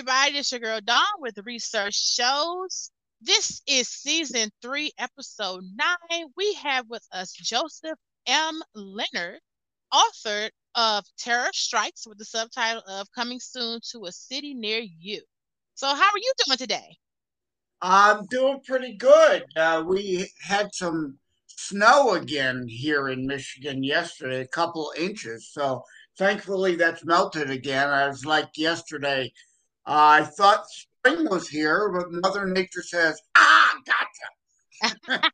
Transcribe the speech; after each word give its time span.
everybody, 0.00 0.38
it's 0.38 0.50
your 0.50 0.60
girl 0.60 0.80
Dawn 0.82 1.04
with 1.18 1.36
Research 1.44 1.94
Shows. 1.94 2.90
This 3.20 3.60
is 3.66 3.86
season 3.86 4.48
three, 4.62 4.92
episode 4.96 5.62
nine. 5.76 6.24
We 6.38 6.54
have 6.54 6.86
with 6.88 7.06
us 7.12 7.32
Joseph 7.32 7.98
M. 8.26 8.62
Leonard, 8.74 9.40
author 9.92 10.48
of 10.74 11.04
Terror 11.18 11.50
Strikes 11.52 12.06
with 12.06 12.16
the 12.16 12.24
subtitle 12.24 12.82
of 12.88 13.12
Coming 13.14 13.40
Soon 13.40 13.78
to 13.90 14.06
a 14.06 14.12
City 14.12 14.54
Near 14.54 14.80
You. 14.80 15.20
So, 15.74 15.88
how 15.88 15.94
are 15.94 16.18
you 16.18 16.32
doing 16.46 16.56
today? 16.56 16.96
I'm 17.82 18.24
doing 18.30 18.60
pretty 18.66 18.94
good. 18.94 19.44
Uh, 19.54 19.84
we 19.86 20.30
had 20.40 20.74
some 20.74 21.18
snow 21.46 22.14
again 22.14 22.66
here 22.66 23.10
in 23.10 23.26
Michigan 23.26 23.84
yesterday, 23.84 24.40
a 24.40 24.48
couple 24.48 24.94
inches. 24.96 25.50
So 25.52 25.84
thankfully 26.16 26.76
that's 26.76 27.04
melted 27.04 27.50
again. 27.50 27.88
I 27.88 28.08
was 28.08 28.24
like 28.24 28.48
yesterday, 28.56 29.32
uh, 29.86 30.20
I 30.20 30.24
thought 30.24 30.66
spring 30.68 31.28
was 31.28 31.48
here, 31.48 31.90
but 31.90 32.12
Mother 32.12 32.46
Nature 32.46 32.82
says, 32.82 33.20
ah, 33.36 33.76
gotcha. 33.86 34.28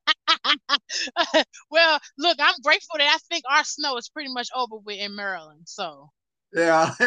well, 1.71 2.01
look, 2.19 2.39
I'm 2.41 2.55
grateful 2.63 2.99
that 2.99 3.15
I 3.15 3.19
think 3.31 3.45
our 3.51 3.65
snow 3.65 3.97
is 3.97 4.09
pretty 4.09 4.33
much 4.33 4.49
over 4.55 4.77
with 4.77 4.99
in 4.99 5.15
Maryland. 5.15 5.63
So, 5.67 6.11
yeah, 6.53 6.93
we 7.01 7.07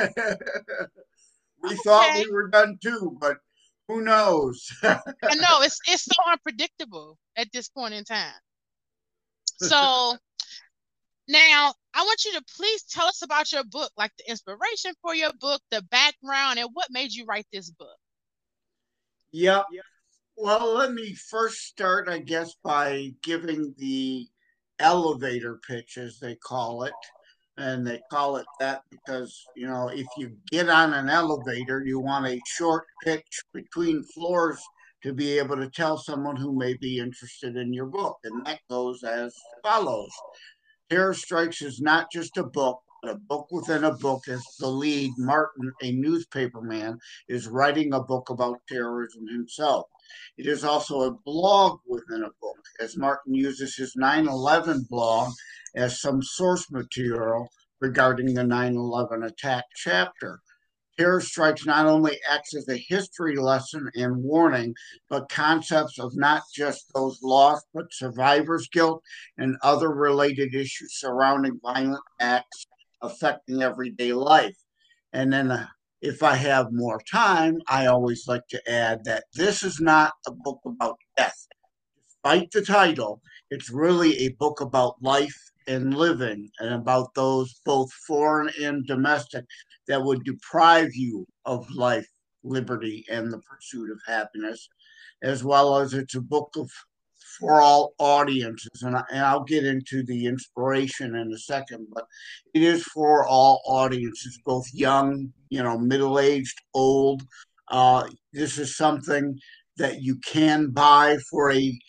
okay. 1.66 1.76
thought 1.84 2.16
we 2.16 2.32
were 2.32 2.49
done 2.49 2.77
too, 2.82 3.18
but 3.20 3.38
who 3.88 4.02
knows? 4.02 4.71
I 4.84 4.99
know 5.35 5.62
it's 5.62 5.80
it's 5.88 6.05
so 6.05 6.16
unpredictable 6.32 7.18
at 7.35 7.52
this 7.52 7.70
point 7.70 7.94
in 7.94 8.04
time. 8.04 8.34
So 9.62 10.16
now 11.27 11.74
I 11.99 12.03
want 12.03 12.23
you 12.23 12.31
to 12.31 12.44
please 12.55 12.84
tell 12.84 13.08
us 13.08 13.23
about 13.23 13.52
your 13.52 13.66
book, 13.66 13.91
like 13.98 14.13
the 14.17 14.31
inspiration 14.31 14.94
for 15.02 15.13
your 15.13 15.34
book, 15.38 15.62
the 15.70 15.81
background, 15.81 16.57
and 16.57 16.70
what 16.71 16.88
made 16.91 17.12
you 17.12 17.26
write 17.26 17.45
this 17.52 17.70
book. 17.71 17.98
Yep. 19.34 19.66
Well, 20.38 20.76
let 20.76 20.93
me 20.93 21.13
first 21.13 21.57
start, 21.65 22.07
I 22.07 22.20
guess, 22.20 22.55
by 22.63 23.12
giving 23.21 23.76
the 23.77 24.26
elevator 24.79 25.59
pitch, 25.68 25.98
as 25.98 26.20
they 26.20 26.35
call 26.35 26.84
it. 26.84 26.93
And 27.57 27.85
they 27.85 27.99
call 28.09 28.37
it 28.37 28.46
that 28.62 28.84
because, 28.90 29.37
you 29.57 29.68
know, 29.68 29.90
if 29.90 30.07
you 30.18 30.37
get 30.49 30.70
on 30.70 30.93
an 30.93 31.09
elevator, 31.09 31.84
you 31.85 31.99
want 31.99 32.27
a 32.27 32.40
short 32.48 32.85
pitch 33.04 33.41
between 33.54 34.05
floors 34.15 34.62
to 35.04 35.12
be 35.12 35.37
able 35.37 35.57
to 35.57 35.70
tell 35.70 35.98
someone 35.98 36.37
who 36.37 36.57
may 36.57 36.76
be 36.76 36.99
interested 36.99 37.57
in 37.57 37.74
your 37.74 37.87
book. 37.87 38.20
And 38.24 38.46
that 38.46 38.62
goes 38.70 39.04
as 39.04 39.35
follows 39.62 40.12
Terror 40.90 41.13
Strikes 41.13 41.62
is 41.62 41.79
not 41.79 42.12
just 42.12 42.37
a 42.37 42.43
book, 42.43 42.82
but 43.04 43.12
a 43.12 43.15
book 43.15 43.48
within 43.51 43.84
a 43.84 43.93
book. 43.93 44.27
As 44.27 44.43
the 44.59 44.68
lead, 44.68 45.12
Martin, 45.18 45.71
a 45.84 45.93
newspaperman, 45.93 46.98
is 47.27 47.48
writing 47.48 47.93
a 47.93 48.01
book 48.01 48.29
about 48.31 48.62
terrorism 48.68 49.27
himself. 49.27 49.85
It 50.37 50.48
is 50.48 50.63
also 50.63 51.01
a 51.01 51.12
blog 51.26 51.79
within 51.87 52.23
a 52.23 52.31
book, 52.41 52.57
as 52.79 52.98
Martin 52.98 53.35
uses 53.35 53.76
his 53.76 53.96
9 53.96 54.27
11 54.27 54.87
blog 54.90 55.31
as 55.76 56.01
some 56.01 56.23
source 56.23 56.71
material 56.71 57.49
regarding 57.79 58.34
the 58.34 58.43
9 58.43 58.76
11 58.76 59.24
attack 59.24 59.65
chapter. 59.76 60.41
Terror 61.00 61.22
Strikes 61.22 61.66
not 61.66 61.86
only 61.86 62.20
acts 62.30 62.54
as 62.54 62.68
a 62.68 62.76
history 62.76 63.38
lesson 63.38 63.90
and 63.96 64.22
warning, 64.22 64.75
but 65.09 65.30
concepts 65.30 65.97
of 65.97 66.12
not 66.18 66.44
just 66.53 66.92
those 66.94 67.24
lost, 67.24 67.66
but 67.74 67.94
survivor's 67.94 68.68
guilt 68.68 69.02
and 69.38 69.56
other 69.64 69.90
related 69.90 70.53
issues 70.53 71.00
surrounding 71.00 71.58
violent 71.64 72.03
acts 72.20 72.68
affecting 73.02 73.62
everyday 73.62 74.12
life. 74.12 74.58
And 75.14 75.31
then, 75.31 75.52
uh, 75.52 75.68
if 76.02 76.22
I 76.22 76.36
have 76.36 76.68
more 76.74 77.02
time, 77.09 77.59
I 77.70 77.86
always 77.86 78.28
like 78.28 78.47
to 78.50 78.70
add 78.70 79.06
that 79.06 79.24
this 79.34 79.64
is 79.64 79.80
not 79.80 80.12
a 80.28 80.31
book 80.31 80.59
about 80.66 80.97
death. 81.16 81.47
Despite 82.08 82.52
the 82.52 82.62
title, 82.62 83.22
it's 83.50 83.70
really 83.70 84.18
a 84.18 84.34
book 84.34 84.59
about 84.59 84.96
life 85.02 85.49
and 85.68 85.94
living 85.94 86.50
and 86.59 86.74
about 86.74 87.14
those 87.14 87.59
both 87.66 87.92
foreign 88.08 88.50
and 88.62 88.86
domestic 88.88 89.46
that 89.88 90.03
would 90.03 90.24
deprive 90.24 90.94
you 90.94 91.25
of 91.46 91.70
life, 91.72 92.08
liberty, 92.44 93.06
and 93.09 93.31
the 93.31 93.40
pursuit 93.40 93.92
of 93.92 94.00
happiness, 94.08 94.68
as 95.24 95.44
well 95.44 95.78
as 95.78 95.94
it's 95.94 96.16
a 96.16 96.22
book 96.22 96.52
of 96.56 96.70
for 97.40 97.62
all 97.62 97.94
audiences. 98.00 98.81
And, 98.81 98.96
I, 98.96 99.03
and 99.12 99.20
I'll 99.20 99.44
get 99.44 99.66
into 99.66 100.03
the 100.03 100.25
inspiration 100.25 101.16
in 101.16 101.31
a 101.31 101.38
second, 101.38 101.88
but 101.94 102.06
it 102.53 102.64
is 102.64 102.84
for 102.84 103.26
all 103.26 103.62
audiences, 103.66 104.40
both 104.46 104.66
young, 104.74 105.31
you 105.50 105.64
know, 105.64 105.78
middle 105.78 106.20
aged, 106.20 106.58
old. 106.74 107.24
Uh, 107.70 108.08
this 108.34 108.58
is 108.58 108.76
something 108.76 109.38
that 109.78 110.02
you 110.02 110.18
can 110.18 110.72
buy 110.72 111.18
for 111.30 111.52
a 111.52 111.80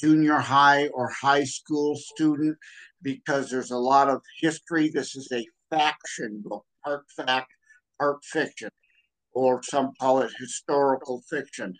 junior 0.00 0.38
high 0.38 0.88
or 0.88 1.08
high 1.10 1.44
school 1.44 1.94
student 1.96 2.56
because 3.02 3.50
there's 3.50 3.70
a 3.70 3.78
lot 3.78 4.08
of 4.08 4.22
history. 4.40 4.88
This 4.88 5.16
is 5.16 5.28
a 5.32 5.46
faction 5.70 6.42
book, 6.44 6.64
part 6.84 7.04
fact, 7.16 7.52
part 7.98 8.24
fiction, 8.24 8.70
or 9.32 9.62
some 9.62 9.92
call 10.00 10.20
it 10.20 10.30
historical 10.38 11.22
fiction. 11.28 11.74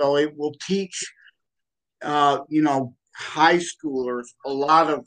So 0.00 0.16
it 0.16 0.36
will 0.36 0.54
teach, 0.66 1.04
uh, 2.02 2.40
you 2.48 2.62
know, 2.62 2.94
high 3.14 3.58
schoolers 3.58 4.26
a 4.46 4.50
lot 4.50 4.90
of 4.90 5.06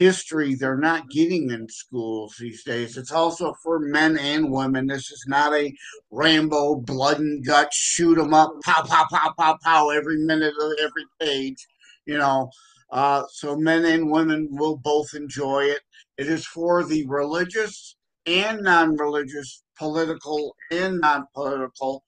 history 0.00 0.54
they're 0.54 0.78
not 0.78 1.10
getting 1.10 1.50
in 1.50 1.68
schools 1.68 2.34
these 2.40 2.64
days. 2.64 2.96
It's 2.96 3.12
also 3.12 3.54
for 3.62 3.78
men 3.78 4.16
and 4.16 4.50
women. 4.50 4.86
This 4.86 5.10
is 5.10 5.26
not 5.28 5.52
a 5.52 5.72
Rambo 6.10 6.76
blood 6.76 7.20
and 7.20 7.44
guts, 7.44 7.76
shoot 7.76 8.18
'em 8.18 8.32
up, 8.32 8.50
pow, 8.64 8.82
pow, 8.82 9.06
pow, 9.10 9.34
pow, 9.38 9.58
pow, 9.62 9.90
every 9.90 10.16
minute 10.16 10.54
of 10.58 10.72
every 10.80 11.04
page. 11.20 11.68
You 12.06 12.16
know, 12.16 12.50
uh, 12.92 13.24
so 13.32 13.56
men 13.56 13.84
and 13.84 14.10
women 14.10 14.48
will 14.50 14.76
both 14.76 15.14
enjoy 15.14 15.64
it. 15.64 15.80
It 16.18 16.26
is 16.26 16.46
for 16.46 16.84
the 16.84 17.06
religious 17.06 17.96
and 18.26 18.62
non 18.62 18.96
religious, 18.96 19.62
political 19.78 20.56
and 20.70 21.00
non 21.00 21.26
political, 21.34 22.04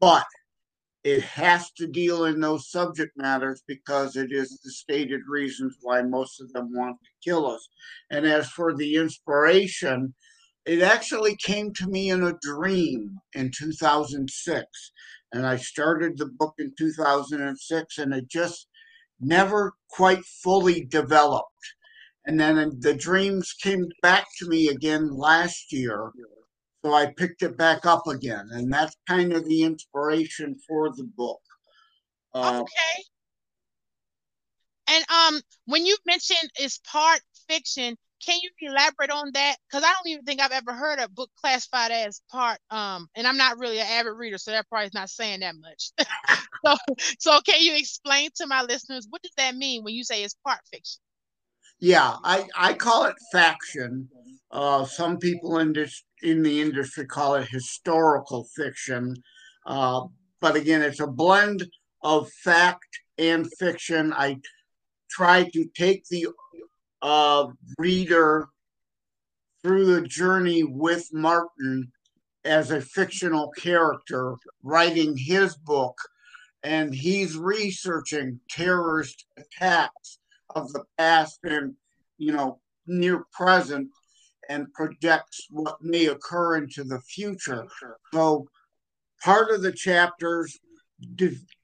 but 0.00 0.26
it 1.04 1.22
has 1.22 1.70
to 1.72 1.86
deal 1.86 2.24
in 2.24 2.40
those 2.40 2.70
subject 2.70 3.12
matters 3.16 3.62
because 3.66 4.14
it 4.14 4.30
is 4.30 4.60
the 4.62 4.70
stated 4.70 5.22
reasons 5.28 5.76
why 5.80 6.02
most 6.02 6.40
of 6.40 6.52
them 6.52 6.70
want 6.72 6.96
to 7.02 7.30
kill 7.30 7.46
us. 7.46 7.68
And 8.10 8.24
as 8.24 8.48
for 8.48 8.74
the 8.74 8.94
inspiration, 8.96 10.14
it 10.64 10.80
actually 10.80 11.36
came 11.36 11.72
to 11.74 11.88
me 11.88 12.10
in 12.10 12.22
a 12.22 12.38
dream 12.40 13.18
in 13.34 13.50
2006. 13.56 14.64
And 15.32 15.46
I 15.46 15.56
started 15.56 16.18
the 16.18 16.26
book 16.26 16.54
in 16.58 16.72
2006, 16.78 17.98
and 17.98 18.14
it 18.14 18.28
just 18.28 18.68
never 19.22 19.74
quite 19.88 20.24
fully 20.24 20.84
developed. 20.84 21.46
And 22.26 22.38
then 22.38 22.78
the 22.80 22.94
dreams 22.94 23.52
came 23.52 23.88
back 24.02 24.26
to 24.38 24.48
me 24.48 24.68
again 24.68 25.10
last 25.10 25.72
year. 25.72 26.12
So 26.84 26.92
I 26.92 27.12
picked 27.16 27.42
it 27.42 27.56
back 27.56 27.86
up 27.86 28.06
again. 28.06 28.48
And 28.52 28.72
that's 28.72 28.96
kind 29.08 29.32
of 29.32 29.44
the 29.46 29.62
inspiration 29.62 30.56
for 30.68 30.90
the 30.90 31.04
book. 31.16 31.40
Uh, 32.34 32.62
okay. 32.62 33.02
And 34.88 35.04
um, 35.10 35.40
when 35.66 35.86
you 35.86 35.96
mentioned 36.06 36.50
it's 36.56 36.78
part 36.78 37.20
fiction, 37.48 37.96
can 38.24 38.38
you 38.42 38.50
elaborate 38.60 39.10
on 39.10 39.30
that? 39.34 39.56
Because 39.68 39.84
I 39.84 39.92
don't 39.92 40.08
even 40.08 40.24
think 40.24 40.40
I've 40.40 40.52
ever 40.52 40.72
heard 40.72 40.98
a 40.98 41.08
book 41.08 41.30
classified 41.40 41.90
as 41.90 42.20
part. 42.30 42.58
Um, 42.70 43.08
and 43.16 43.26
I'm 43.26 43.36
not 43.36 43.58
really 43.58 43.80
an 43.80 43.86
avid 43.86 44.12
reader, 44.16 44.38
so 44.38 44.50
that 44.52 44.68
probably 44.68 44.86
is 44.86 44.94
not 44.94 45.10
saying 45.10 45.40
that 45.40 45.54
much. 45.56 45.90
so, 46.66 46.76
so 47.18 47.40
can 47.40 47.60
you 47.60 47.76
explain 47.76 48.30
to 48.36 48.46
my 48.46 48.62
listeners 48.62 49.06
what 49.10 49.22
does 49.22 49.32
that 49.36 49.56
mean 49.56 49.82
when 49.82 49.94
you 49.94 50.04
say 50.04 50.22
it's 50.22 50.36
part 50.46 50.60
fiction? 50.70 51.00
Yeah, 51.80 52.16
I 52.22 52.46
I 52.56 52.74
call 52.74 53.06
it 53.06 53.16
faction. 53.32 54.08
Uh, 54.50 54.84
some 54.84 55.18
people 55.18 55.58
in 55.58 55.72
this 55.72 56.04
in 56.22 56.42
the 56.42 56.60
industry 56.60 57.06
call 57.06 57.34
it 57.34 57.48
historical 57.48 58.46
fiction, 58.54 59.16
uh, 59.66 60.02
but 60.40 60.54
again, 60.54 60.82
it's 60.82 61.00
a 61.00 61.06
blend 61.06 61.66
of 62.02 62.30
fact 62.44 62.86
and 63.18 63.48
fiction. 63.58 64.12
I 64.12 64.38
try 65.10 65.50
to 65.52 65.64
take 65.74 66.04
the 66.08 66.28
uh, 67.02 67.46
reader 67.78 68.48
through 69.62 69.86
the 69.86 70.06
journey 70.06 70.64
with 70.64 71.08
Martin 71.12 71.90
as 72.44 72.70
a 72.70 72.80
fictional 72.80 73.50
character, 73.50 74.36
writing 74.62 75.16
his 75.16 75.56
book, 75.56 75.96
and 76.64 76.94
he's 76.94 77.36
researching 77.36 78.40
terrorist 78.50 79.26
attacks 79.36 80.18
of 80.54 80.72
the 80.72 80.84
past 80.98 81.38
and 81.44 81.74
you 82.18 82.32
know 82.32 82.60
near 82.86 83.24
present 83.32 83.88
and 84.48 84.72
projects 84.74 85.46
what 85.50 85.76
may 85.80 86.06
occur 86.06 86.56
into 86.56 86.84
the 86.84 87.00
future. 87.00 87.66
So 88.12 88.48
part 89.22 89.50
of 89.50 89.62
the 89.62 89.72
chapters 89.72 90.58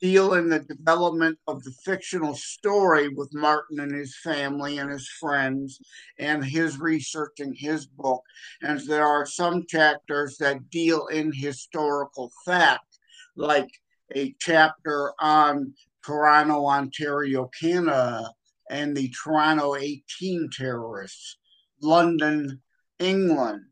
deal 0.01 0.35
in 0.35 0.49
the 0.49 0.61
development 0.61 1.39
of 1.47 1.63
the 1.65 1.73
fictional 1.85 2.35
story 2.35 3.09
with 3.09 3.35
Martin 3.35 3.81
and 3.81 3.95
his 3.95 4.17
family 4.23 4.79
and 4.79 4.91
his 4.91 5.09
friends 5.09 5.81
and 6.19 6.45
his 6.45 6.79
research 6.79 7.39
in 7.39 7.53
his 7.55 7.87
book. 7.87 8.23
And 8.63 8.81
there 8.81 9.07
are 9.07 9.27
some 9.27 9.65
chapters 9.67 10.37
that 10.39 10.71
deal 10.71 11.07
in 11.07 11.33
historical 11.33 12.31
fact, 12.45 12.99
like 13.37 13.71
a 14.15 14.35
chapter 14.39 15.13
on 15.21 15.75
Toronto, 16.05 16.67
Ontario, 16.67 17.51
Canada, 17.61 18.31
and 18.71 18.97
the 18.97 19.11
Toronto 19.11 19.75
18 19.77 20.51
terrorists, 20.53 21.39
London, 21.83 22.61
England, 22.99 23.63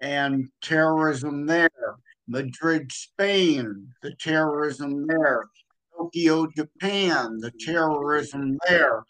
and 0.00 0.48
terrorism 0.60 1.46
there 1.46 1.70
Madrid, 2.32 2.90
Spain, 2.90 3.88
the 4.02 4.14
terrorism 4.14 5.06
there, 5.06 5.44
Tokyo, 5.94 6.48
Japan, 6.56 7.38
the 7.40 7.52
terrorism 7.60 8.56
there, 8.66 9.04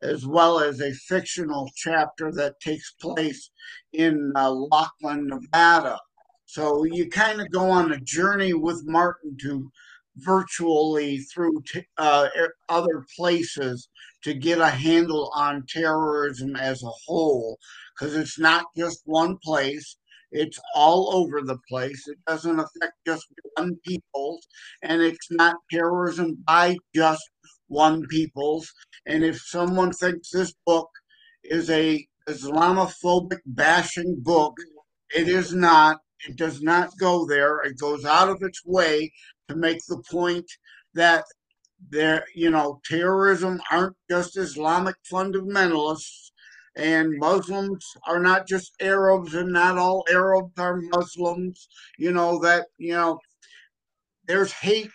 as 0.00 0.24
well 0.24 0.60
as 0.60 0.80
a 0.80 0.92
fictional 0.92 1.68
chapter 1.74 2.30
that 2.30 2.60
takes 2.60 2.92
place 3.00 3.50
in 3.92 4.32
uh, 4.36 4.50
Laughlin, 4.50 5.26
Nevada. 5.26 5.98
So 6.46 6.84
you 6.84 7.10
kind 7.10 7.40
of 7.40 7.50
go 7.50 7.68
on 7.68 7.92
a 7.92 8.00
journey 8.00 8.54
with 8.54 8.86
Martin 8.86 9.36
to 9.42 9.70
virtually 10.16 11.18
through 11.18 11.62
t- 11.66 11.84
uh, 11.98 12.28
other 12.68 13.04
places 13.16 13.88
to 14.22 14.34
get 14.34 14.58
a 14.58 14.70
handle 14.70 15.30
on 15.34 15.64
terrorism 15.68 16.54
as 16.56 16.82
a 16.82 16.92
whole, 17.06 17.58
because 17.92 18.14
it's 18.14 18.38
not 18.38 18.64
just 18.76 19.02
one 19.04 19.36
place. 19.44 19.96
It's 20.30 20.58
all 20.74 21.14
over 21.14 21.40
the 21.42 21.58
place. 21.68 22.06
It 22.06 22.18
doesn't 22.26 22.58
affect 22.58 22.94
just 23.06 23.26
one 23.56 23.76
people's, 23.86 24.46
and 24.82 25.00
it's 25.00 25.30
not 25.30 25.56
terrorism 25.70 26.42
by 26.46 26.76
just 26.94 27.28
one 27.68 28.06
people's. 28.08 28.70
And 29.06 29.24
if 29.24 29.40
someone 29.40 29.92
thinks 29.92 30.30
this 30.30 30.52
book 30.66 30.88
is 31.44 31.70
a 31.70 32.06
Islamophobic 32.28 33.40
bashing 33.46 34.16
book, 34.20 34.54
it 35.14 35.28
is 35.28 35.54
not. 35.54 35.98
It 36.26 36.36
does 36.36 36.60
not 36.60 36.90
go 36.98 37.26
there. 37.26 37.60
It 37.60 37.78
goes 37.78 38.04
out 38.04 38.28
of 38.28 38.42
its 38.42 38.60
way 38.66 39.12
to 39.48 39.56
make 39.56 39.78
the 39.88 40.02
point 40.10 40.50
that 40.94 41.24
there, 41.90 42.24
you 42.34 42.50
know, 42.50 42.80
terrorism 42.84 43.60
aren't 43.70 43.96
just 44.10 44.36
Islamic 44.36 44.96
fundamentalists 45.10 46.27
and 46.78 47.18
Muslims 47.18 47.84
are 48.06 48.20
not 48.20 48.46
just 48.46 48.72
Arabs, 48.80 49.34
and 49.34 49.52
not 49.52 49.76
all 49.76 50.04
Arabs 50.10 50.58
are 50.58 50.80
Muslims. 50.80 51.68
You 51.98 52.12
know 52.12 52.38
that 52.40 52.66
you 52.78 52.92
know 52.92 53.18
there's 54.26 54.52
hate 54.52 54.92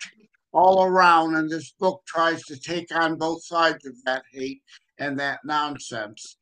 all 0.52 0.84
around, 0.84 1.36
and 1.36 1.50
this 1.50 1.72
book 1.78 2.02
tries 2.06 2.42
to 2.44 2.58
take 2.58 2.94
on 2.94 3.16
both 3.16 3.44
sides 3.44 3.84
of 3.86 3.94
that 4.04 4.22
hate 4.32 4.62
and 4.98 5.18
that 5.20 5.40
nonsense. 5.44 6.36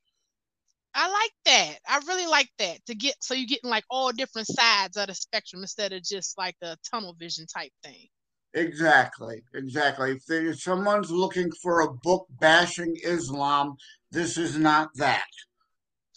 I 0.94 1.10
like 1.10 1.32
that. 1.46 1.78
I 1.88 2.00
really 2.06 2.26
like 2.26 2.50
that 2.58 2.84
to 2.86 2.94
get 2.94 3.16
so 3.20 3.34
you're 3.34 3.46
getting 3.46 3.70
like 3.70 3.84
all 3.90 4.12
different 4.12 4.48
sides 4.48 4.96
of 4.96 5.08
the 5.08 5.14
spectrum 5.14 5.62
instead 5.62 5.92
of 5.92 6.04
just 6.04 6.38
like 6.38 6.56
a 6.62 6.76
tunnel 6.90 7.16
vision 7.18 7.46
type 7.46 7.72
thing. 7.82 8.08
Exactly, 8.54 9.42
exactly. 9.54 10.12
If, 10.12 10.22
if 10.28 10.60
someone's 10.60 11.10
looking 11.10 11.50
for 11.62 11.80
a 11.80 11.92
book 12.02 12.26
bashing 12.38 12.94
Islam, 13.02 13.76
this 14.12 14.36
is 14.36 14.58
not 14.58 14.90
that. 14.96 15.24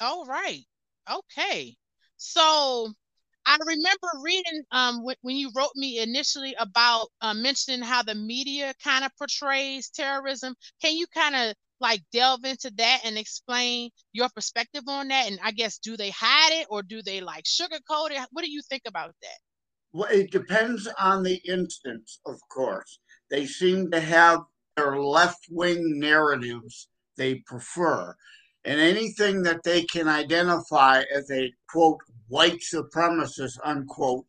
All 0.01 0.25
right. 0.25 0.63
Okay. 1.09 1.75
So 2.17 2.91
I 3.45 3.57
remember 3.65 4.07
reading 4.21 4.63
um 4.71 5.03
when, 5.03 5.15
when 5.21 5.35
you 5.37 5.49
wrote 5.55 5.75
me 5.75 5.99
initially 5.99 6.55
about 6.59 7.07
uh, 7.21 7.33
mentioning 7.33 7.81
how 7.81 8.03
the 8.03 8.15
media 8.15 8.73
kind 8.83 9.05
of 9.05 9.11
portrays 9.17 9.89
terrorism. 9.89 10.55
Can 10.81 10.97
you 10.97 11.07
kind 11.07 11.35
of 11.35 11.55
like 11.79 12.01
delve 12.11 12.43
into 12.45 12.71
that 12.77 13.01
and 13.05 13.17
explain 13.17 13.89
your 14.11 14.29
perspective 14.35 14.83
on 14.87 15.07
that? 15.07 15.27
And 15.27 15.39
I 15.41 15.51
guess 15.51 15.77
do 15.77 15.95
they 15.95 16.09
hide 16.09 16.61
it 16.61 16.67
or 16.69 16.83
do 16.83 17.01
they 17.01 17.21
like 17.21 17.45
sugarcoat 17.45 18.11
it? 18.11 18.27
What 18.31 18.43
do 18.43 18.51
you 18.51 18.61
think 18.69 18.83
about 18.85 19.13
that? 19.21 19.37
Well, 19.93 20.09
it 20.11 20.31
depends 20.31 20.89
on 20.99 21.23
the 21.23 21.39
instance, 21.47 22.19
of 22.25 22.35
course. 22.51 22.99
They 23.29 23.45
seem 23.45 23.91
to 23.91 24.01
have 24.01 24.41
their 24.75 24.99
left 24.99 25.45
wing 25.49 25.99
narratives 25.99 26.89
they 27.17 27.35
prefer. 27.45 28.15
And 28.63 28.79
anything 28.79 29.43
that 29.43 29.63
they 29.63 29.83
can 29.83 30.07
identify 30.07 31.03
as 31.13 31.29
a 31.31 31.53
quote, 31.69 31.99
white 32.27 32.61
supremacist, 32.61 33.57
unquote, 33.63 34.25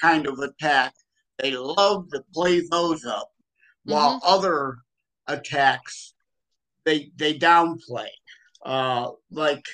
kind 0.00 0.26
of 0.26 0.38
attack, 0.40 0.94
they 1.38 1.52
love 1.52 2.10
to 2.10 2.22
play 2.34 2.62
those 2.70 3.04
up, 3.04 3.30
mm-hmm. 3.86 3.92
while 3.92 4.20
other 4.24 4.78
attacks 5.26 6.14
they 6.84 7.10
they 7.16 7.38
downplay. 7.38 8.08
Uh, 8.64 9.10
like 9.30 9.64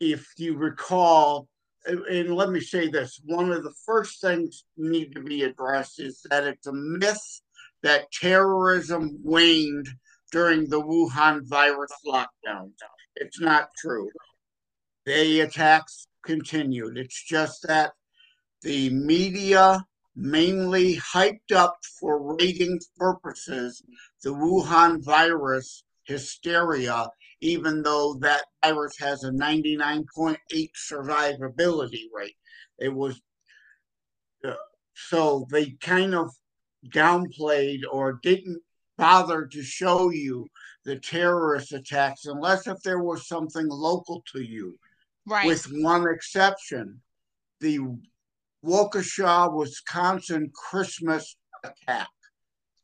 if 0.00 0.26
you 0.36 0.56
recall, 0.56 1.48
and 1.86 2.34
let 2.34 2.50
me 2.50 2.60
say 2.60 2.88
this: 2.88 3.20
one 3.24 3.50
of 3.50 3.64
the 3.64 3.74
first 3.84 4.20
things 4.20 4.64
need 4.76 5.14
to 5.14 5.22
be 5.22 5.42
addressed 5.42 6.00
is 6.00 6.24
that 6.30 6.44
it's 6.44 6.66
a 6.66 6.72
myth 6.72 7.40
that 7.82 8.10
terrorism 8.12 9.18
waned 9.22 9.88
during 10.30 10.68
the 10.68 10.80
Wuhan 10.80 11.46
virus 11.48 11.92
lockdown. 12.06 12.72
It's 13.16 13.40
not 13.40 13.68
true. 13.80 14.10
The 15.06 15.40
attacks 15.40 16.06
continued. 16.24 16.98
It's 16.98 17.24
just 17.24 17.66
that 17.66 17.92
the 18.62 18.90
media 18.90 19.80
mainly 20.14 20.96
hyped 20.96 21.52
up 21.54 21.78
for 22.00 22.36
ratings 22.36 22.88
purposes 22.96 23.82
the 24.22 24.30
Wuhan 24.30 25.02
virus 25.04 25.84
hysteria, 26.04 27.08
even 27.40 27.82
though 27.82 28.14
that 28.20 28.42
virus 28.64 28.98
has 28.98 29.22
a 29.24 29.30
99.8 29.30 30.36
survivability 30.90 32.04
rate. 32.12 32.36
It 32.78 32.92
was 32.92 33.20
uh, 34.44 34.54
so 34.94 35.46
they 35.50 35.70
kind 35.80 36.14
of 36.14 36.30
downplayed 36.92 37.80
or 37.90 38.18
didn't 38.22 38.62
bother 38.98 39.46
to 39.46 39.62
show 39.62 40.10
you 40.10 40.46
the 40.84 40.98
terrorist 40.98 41.72
attacks 41.72 42.26
unless 42.26 42.66
if 42.66 42.78
there 42.82 43.02
was 43.02 43.26
something 43.26 43.66
local 43.68 44.22
to 44.32 44.42
you. 44.42 44.78
Right. 45.26 45.46
With 45.46 45.66
one 45.70 46.06
exception, 46.08 47.00
the 47.60 47.78
Waukesha, 48.64 49.54
Wisconsin 49.54 50.50
Christmas 50.54 51.36
attack. 51.64 52.08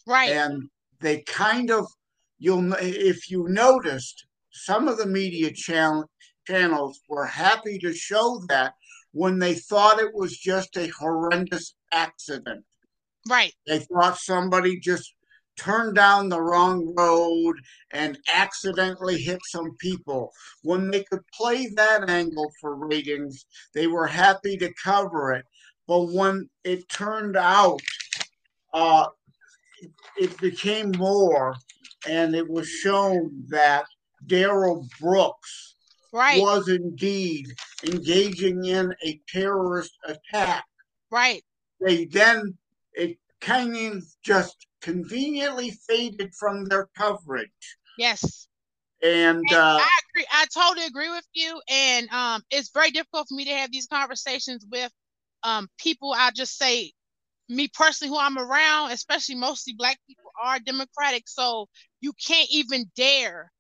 Right. 0.07 0.31
And 0.31 0.69
they 1.01 1.23
kind 1.23 1.71
of 1.71 1.87
you'll 2.39 2.75
if 2.75 3.31
you 3.31 3.47
noticed 3.49 4.27
some 4.51 4.87
of 4.89 4.99
the 4.99 5.07
media 5.07 5.51
channel, 5.53 6.05
channels 6.47 7.01
were 7.09 7.27
happy 7.27 7.79
to 7.79 7.93
show 7.93 8.43
that 8.49 8.75
when 9.13 9.39
they 9.39 9.55
thought 9.55 10.01
it 10.01 10.15
was 10.15 10.37
just 10.37 10.77
a 10.77 10.89
horrendous 10.89 11.75
accident. 11.93 12.65
Right. 13.29 13.55
They 13.67 13.79
thought 13.79 14.19
somebody 14.19 14.79
just 14.79 15.14
turned 15.57 15.95
down 15.95 16.29
the 16.29 16.41
wrong 16.41 16.95
road 16.97 17.57
and 17.93 18.19
accidentally 18.33 19.19
hit 19.19 19.41
some 19.47 19.77
people. 19.79 20.33
When 20.63 20.91
they 20.91 21.05
could 21.05 21.27
play 21.33 21.69
that 21.77 22.09
angle 22.09 22.51
for 22.61 22.75
ratings, 22.75 23.47
they 23.75 23.87
were 23.87 24.07
happy 24.07 24.57
to 24.59 24.73
cover 24.83 25.33
it. 25.33 25.45
But 25.87 26.13
when 26.13 26.49
it 26.65 26.89
turned 26.89 27.37
out, 27.37 27.81
uh, 28.73 29.07
it 30.17 30.37
became 30.39 30.93
more, 30.97 31.55
and 32.09 32.35
it 32.35 32.49
was 32.49 32.69
shown 32.69 33.45
that 33.49 33.85
Darrell 34.27 34.87
Brooks 35.01 35.75
right. 36.13 36.41
was 36.41 36.69
indeed 36.69 37.47
engaging 37.85 38.65
in 38.65 38.95
a 39.05 39.21
terrorist 39.29 39.93
attack. 40.07 40.65
Right. 41.11 41.45
They 41.81 42.07
then 42.07 42.57
it 42.95 43.19
kind 43.41 43.77
of 43.77 44.05
just 44.23 44.67
conveniently 44.85 45.71
faded 45.89 46.35
from 46.35 46.67
their 46.67 46.89
coverage. 46.95 47.51
Yes. 47.97 48.47
And, 49.03 49.39
and 49.39 49.53
uh, 49.53 49.79
I 49.81 50.01
agree. 50.11 50.27
I 50.31 50.47
totally 50.53 50.87
agree 50.87 51.11
with 51.11 51.27
you. 51.33 51.61
And 51.71 52.09
um, 52.11 52.43
it's 52.51 52.71
very 52.71 52.91
difficult 52.91 53.27
for 53.29 53.35
me 53.35 53.47
to 53.47 53.53
have 53.53 53.73
these 53.73 53.87
conversations 53.87 54.67
with 54.71 54.93
um, 55.43 55.69
people. 55.79 56.13
I 56.15 56.31
just 56.35 56.59
say, 56.59 56.93
me 57.49 57.69
personally, 57.69 58.11
who 58.11 58.19
I'm 58.19 58.39
around, 58.39 58.93
especially 58.93 59.37
mostly 59.37 59.75
black 59.77 59.99
people, 60.07 60.31
are 60.43 60.59
democratic. 60.59 61.25
So 61.29 61.67
you 62.03 62.13
can't 62.27 62.49
even 62.51 62.91
dare 62.95 63.51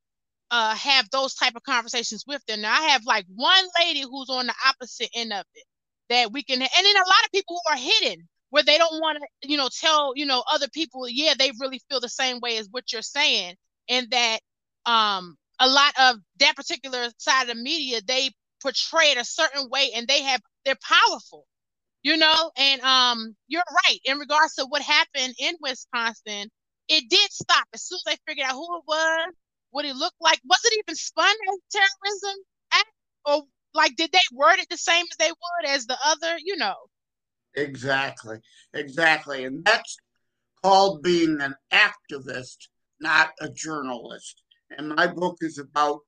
uh, 0.50 0.74
have 0.74 1.08
those 1.10 1.34
type 1.34 1.56
of 1.56 1.62
conversations 1.62 2.24
with 2.26 2.44
them. 2.46 2.60
Now 2.60 2.72
I 2.78 2.88
have 2.88 3.04
like 3.06 3.24
one 3.34 3.64
lady 3.80 4.02
who's 4.02 4.28
on 4.28 4.46
the 4.46 4.54
opposite 4.66 5.08
end 5.14 5.32
of 5.32 5.44
it 5.54 5.64
that 6.10 6.32
we 6.32 6.42
can, 6.42 6.60
and 6.60 6.70
then 6.70 6.96
a 6.96 6.98
lot 6.98 7.24
of 7.24 7.32
people 7.32 7.56
who 7.56 7.72
are 7.72 7.78
hidden 7.78 8.28
where 8.54 8.62
they 8.64 8.78
don't 8.78 9.00
want 9.00 9.18
to, 9.18 9.50
you 9.50 9.58
know, 9.58 9.68
tell, 9.80 10.12
you 10.16 10.26
know, 10.26 10.44
other 10.52 10.68
people, 10.72 11.08
yeah, 11.10 11.34
they 11.38 11.50
really 11.60 11.82
feel 11.90 12.00
the 12.00 12.08
same 12.08 12.40
way 12.40 12.58
as 12.58 12.68
what 12.70 12.92
you're 12.92 13.02
saying. 13.02 13.56
And 13.90 14.08
that 14.12 14.40
um 14.86 15.36
a 15.60 15.68
lot 15.68 15.94
of 16.00 16.18
that 16.40 16.56
particular 16.56 17.08
side 17.18 17.44
of 17.50 17.56
the 17.56 17.62
media, 17.62 18.00
they 18.06 18.30
portray 18.62 19.06
it 19.06 19.18
a 19.18 19.24
certain 19.26 19.70
way 19.70 19.90
and 19.96 20.08
they 20.08 20.22
have 20.22 20.40
they're 20.66 20.76
powerful. 20.82 21.46
You 22.02 22.16
know, 22.18 22.52
and 22.58 22.82
um, 22.82 23.36
you're 23.48 23.62
right 23.88 24.00
in 24.06 24.18
regards 24.18 24.56
to 24.56 24.66
what 24.68 24.82
happened 24.82 25.34
in 25.38 25.54
Wisconsin. 25.60 26.50
It 26.88 27.10
did 27.10 27.32
stop 27.32 27.66
as 27.74 27.84
soon 27.84 27.98
as 27.98 28.04
they 28.14 28.18
figured 28.28 28.46
out 28.48 28.54
who 28.54 28.78
it 28.78 28.84
was, 28.88 29.34
what 29.72 29.84
it 29.86 29.96
looked 29.96 30.16
like. 30.20 30.40
Was 30.46 30.60
it 30.66 30.78
even 30.80 30.96
spun 30.96 31.28
as 31.28 31.60
terrorism 31.72 32.44
act, 32.74 32.90
or 33.26 33.42
like 33.74 33.96
did 33.96 34.12
they 34.12 34.20
word 34.32 34.60
it 34.60 34.68
the 34.70 34.78
same 34.78 35.04
as 35.12 35.18
they 35.18 35.30
would 35.30 35.70
as 35.70 35.86
the 35.86 35.98
other? 36.06 36.38
You 36.44 36.56
know. 36.56 36.76
Exactly, 37.56 38.38
exactly, 38.72 39.44
and 39.44 39.64
that's 39.64 39.96
called 40.62 41.02
being 41.02 41.40
an 41.40 41.54
activist, 41.72 42.56
not 43.00 43.32
a 43.40 43.48
journalist. 43.48 44.42
And 44.76 44.88
my 44.88 45.06
book 45.06 45.36
is 45.40 45.58
about 45.58 46.00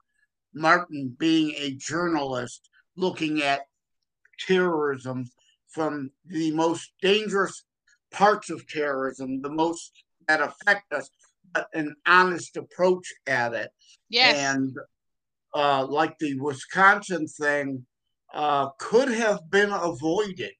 Martin 0.55 1.15
being 1.19 1.55
a 1.57 1.73
journalist 1.73 2.69
looking 2.97 3.43
at 3.43 3.67
terrorism 4.47 5.26
from 5.69 6.11
the 6.25 6.50
most 6.53 6.93
dangerous 7.03 7.65
parts 8.11 8.50
of 8.50 8.67
terrorism, 8.67 9.43
the 9.43 9.50
most 9.50 9.93
that 10.26 10.41
affect 10.41 10.93
us, 10.93 11.11
but 11.53 11.69
an 11.75 11.95
honest 12.07 12.57
approach 12.57 13.12
at 13.26 13.53
it. 13.53 13.71
Yes. 14.09 14.37
And 14.37 14.76
uh, 15.55 15.87
like 15.87 16.19
the 16.19 16.38
Wisconsin 16.41 17.26
thing 17.26 17.85
uh, 18.33 18.71
could 18.79 19.11
have 19.11 19.50
been 19.50 19.71
avoided 19.71 20.53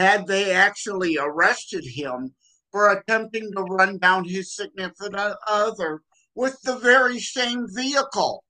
had 0.00 0.26
they 0.26 0.50
actually 0.50 1.18
arrested 1.18 1.84
him 1.84 2.34
for 2.72 2.90
attempting 2.90 3.52
to 3.52 3.62
run 3.62 3.98
down 3.98 4.24
his 4.24 4.56
significant 4.56 5.36
other 5.46 6.00
with 6.34 6.58
the 6.62 6.78
very 6.78 7.20
same 7.20 7.66
vehicle. 7.74 8.42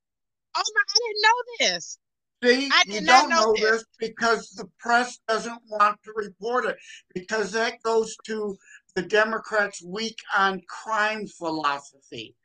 Oh 0.56 0.62
my, 0.74 0.82
I 0.88 0.94
didn't 0.94 1.22
know 1.22 1.74
this. 1.74 1.98
See, 2.42 2.70
you 2.86 3.04
don't 3.04 3.28
know, 3.28 3.46
know 3.46 3.54
this. 3.54 3.70
this 3.70 3.84
because 3.98 4.50
the 4.50 4.68
press 4.78 5.18
doesn't 5.28 5.60
want 5.68 5.98
to 6.04 6.12
report 6.14 6.66
it 6.66 6.76
because 7.14 7.50
that 7.52 7.82
goes 7.82 8.16
to 8.26 8.56
the 8.94 9.02
Democrats' 9.02 9.82
weak 9.84 10.16
on 10.38 10.62
crime 10.68 11.26
philosophy. 11.26 12.36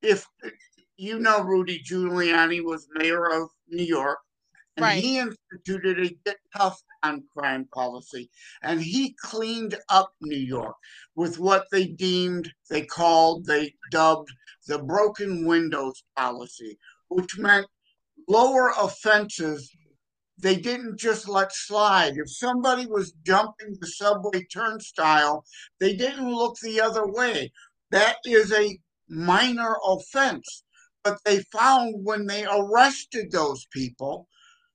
If 0.00 0.24
you 0.96 1.18
know 1.18 1.42
Rudy 1.42 1.82
Giuliani 1.82 2.62
was 2.64 2.88
mayor 2.94 3.26
of 3.26 3.48
New 3.68 3.84
York, 3.84 4.18
and 4.78 4.84
right. 4.84 5.02
he 5.02 5.18
instituted 5.18 5.98
a 5.98 6.10
get 6.24 6.36
tough 6.56 6.80
on 7.02 7.24
crime 7.36 7.68
policy, 7.74 8.30
and 8.62 8.80
he 8.80 9.14
cleaned 9.20 9.76
up 9.88 10.12
New 10.20 10.38
York 10.38 10.76
with 11.16 11.38
what 11.38 11.66
they 11.72 11.86
deemed, 11.88 12.52
they 12.70 12.82
called, 12.82 13.44
they 13.44 13.74
dubbed 13.90 14.30
the 14.68 14.78
broken 14.78 15.46
windows 15.46 16.04
policy, 16.16 16.78
which 17.08 17.38
meant 17.38 17.66
lower 18.28 18.72
offenses 18.78 19.70
they 20.40 20.54
didn't 20.54 20.96
just 20.96 21.28
let 21.28 21.52
slide. 21.52 22.16
If 22.16 22.30
somebody 22.30 22.86
was 22.86 23.12
jumping 23.26 23.76
the 23.80 23.88
subway 23.88 24.44
turnstile, 24.44 25.44
they 25.80 25.96
didn't 25.96 26.32
look 26.32 26.56
the 26.62 26.80
other 26.80 27.08
way. 27.08 27.50
That 27.90 28.18
is 28.24 28.52
a 28.52 28.78
minor 29.08 29.76
offense. 29.84 30.62
But 31.02 31.18
they 31.24 31.42
found 31.50 32.04
when 32.04 32.26
they 32.26 32.44
arrested 32.44 33.32
those 33.32 33.66
people, 33.72 34.28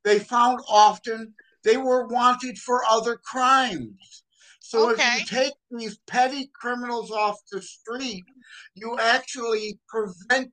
they 0.03 0.19
found 0.19 0.59
often 0.69 1.33
they 1.63 1.77
were 1.77 2.07
wanted 2.07 2.57
for 2.57 2.83
other 2.89 3.17
crimes. 3.17 4.23
So 4.59 4.91
okay. 4.91 5.03
if 5.03 5.19
you 5.19 5.25
take 5.25 5.53
these 5.71 5.99
petty 6.07 6.49
criminals 6.53 7.11
off 7.11 7.37
the 7.51 7.61
street, 7.61 8.25
you 8.75 8.97
actually 8.99 9.79
prevent 9.87 10.51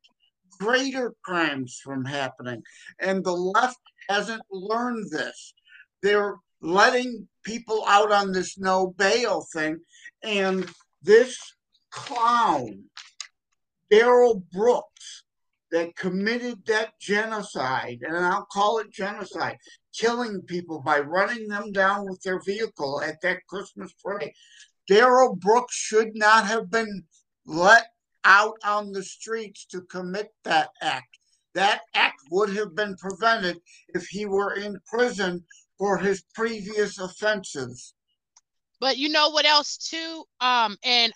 greater 0.59 1.14
crimes 1.25 1.80
from 1.83 2.04
happening. 2.04 2.62
And 3.00 3.25
the 3.25 3.33
left 3.33 3.78
hasn't 4.09 4.42
learned 4.50 5.11
this. 5.11 5.54
They're 6.02 6.37
letting 6.61 7.28
people 7.45 7.85
out 7.87 8.12
on 8.12 8.33
this 8.33 8.59
no 8.59 8.88
bail 8.99 9.47
thing. 9.52 9.78
And 10.23 10.71
this 11.02 11.38
clown, 11.90 12.85
Darrell 13.90 14.45
Brooks, 14.52 15.25
that 15.70 15.96
committed 15.96 16.64
that 16.66 16.98
genocide, 17.00 18.00
and 18.02 18.16
I'll 18.16 18.46
call 18.46 18.78
it 18.78 18.92
genocide, 18.92 19.56
killing 19.96 20.42
people 20.42 20.80
by 20.80 21.00
running 21.00 21.48
them 21.48 21.72
down 21.72 22.06
with 22.08 22.20
their 22.22 22.40
vehicle 22.40 23.02
at 23.02 23.20
that 23.22 23.46
Christmas 23.48 23.92
parade. 24.02 24.32
Darrell 24.88 25.36
Brooks 25.36 25.74
should 25.74 26.10
not 26.14 26.46
have 26.46 26.70
been 26.70 27.04
let 27.46 27.86
out 28.24 28.56
on 28.64 28.92
the 28.92 29.02
streets 29.02 29.64
to 29.66 29.82
commit 29.82 30.30
that 30.44 30.70
act. 30.82 31.18
That 31.54 31.82
act 31.94 32.20
would 32.30 32.54
have 32.56 32.74
been 32.74 32.96
prevented 32.96 33.58
if 33.88 34.06
he 34.06 34.26
were 34.26 34.54
in 34.54 34.78
prison 34.86 35.44
for 35.78 35.98
his 35.98 36.22
previous 36.34 36.98
offenses. 36.98 37.94
But 38.80 38.98
you 38.98 39.08
know 39.08 39.30
what 39.30 39.44
else 39.44 39.76
too? 39.76 40.24
Um, 40.40 40.76
and 40.84 41.12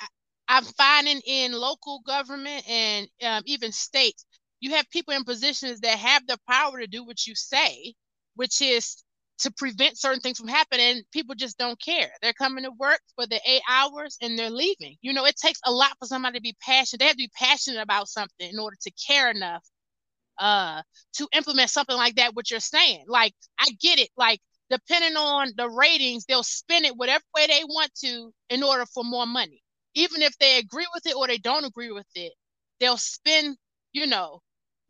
I'm 0.48 0.64
finding 0.64 1.20
in 1.26 1.52
local 1.52 2.00
government 2.06 2.68
and 2.68 3.08
um, 3.22 3.42
even 3.46 3.72
states, 3.72 4.26
you 4.64 4.72
have 4.72 4.88
people 4.90 5.14
in 5.14 5.24
positions 5.24 5.80
that 5.80 5.98
have 5.98 6.26
the 6.26 6.38
power 6.50 6.80
to 6.80 6.86
do 6.86 7.04
what 7.04 7.26
you 7.26 7.34
say, 7.36 7.94
which 8.36 8.62
is 8.62 9.04
to 9.40 9.52
prevent 9.52 9.98
certain 9.98 10.20
things 10.20 10.38
from 10.38 10.48
happening. 10.48 11.02
People 11.12 11.34
just 11.34 11.58
don't 11.58 11.80
care. 11.80 12.10
They're 12.22 12.32
coming 12.32 12.64
to 12.64 12.70
work 12.78 13.00
for 13.14 13.26
the 13.26 13.40
eight 13.46 13.62
hours 13.68 14.16
and 14.22 14.38
they're 14.38 14.50
leaving. 14.50 14.96
You 15.02 15.12
know, 15.12 15.26
it 15.26 15.36
takes 15.36 15.60
a 15.66 15.72
lot 15.72 15.92
for 16.00 16.06
somebody 16.06 16.38
to 16.38 16.42
be 16.42 16.56
passionate. 16.62 17.00
They 17.00 17.06
have 17.06 17.14
to 17.16 17.18
be 17.18 17.30
passionate 17.38 17.82
about 17.82 18.08
something 18.08 18.48
in 18.50 18.58
order 18.58 18.76
to 18.82 18.92
care 19.06 19.30
enough 19.30 19.62
uh 20.38 20.82
to 21.14 21.28
implement 21.34 21.70
something 21.70 21.96
like 21.96 22.16
that 22.16 22.34
what 22.34 22.50
you're 22.50 22.60
saying 22.60 23.04
like 23.08 23.32
i 23.58 23.66
get 23.80 23.98
it 24.00 24.08
like 24.16 24.40
depending 24.70 25.16
on 25.16 25.52
the 25.56 25.68
ratings 25.68 26.24
they'll 26.24 26.42
spin 26.42 26.84
it 26.84 26.96
whatever 26.96 27.22
way 27.36 27.46
they 27.46 27.62
want 27.64 27.90
to 27.94 28.32
in 28.50 28.62
order 28.62 28.84
for 28.86 29.04
more 29.04 29.26
money 29.26 29.62
even 29.94 30.22
if 30.22 30.36
they 30.38 30.58
agree 30.58 30.86
with 30.94 31.06
it 31.06 31.16
or 31.16 31.28
they 31.28 31.38
don't 31.38 31.64
agree 31.64 31.92
with 31.92 32.06
it 32.16 32.32
they'll 32.80 32.96
spin 32.96 33.56
you 33.92 34.06
know 34.06 34.40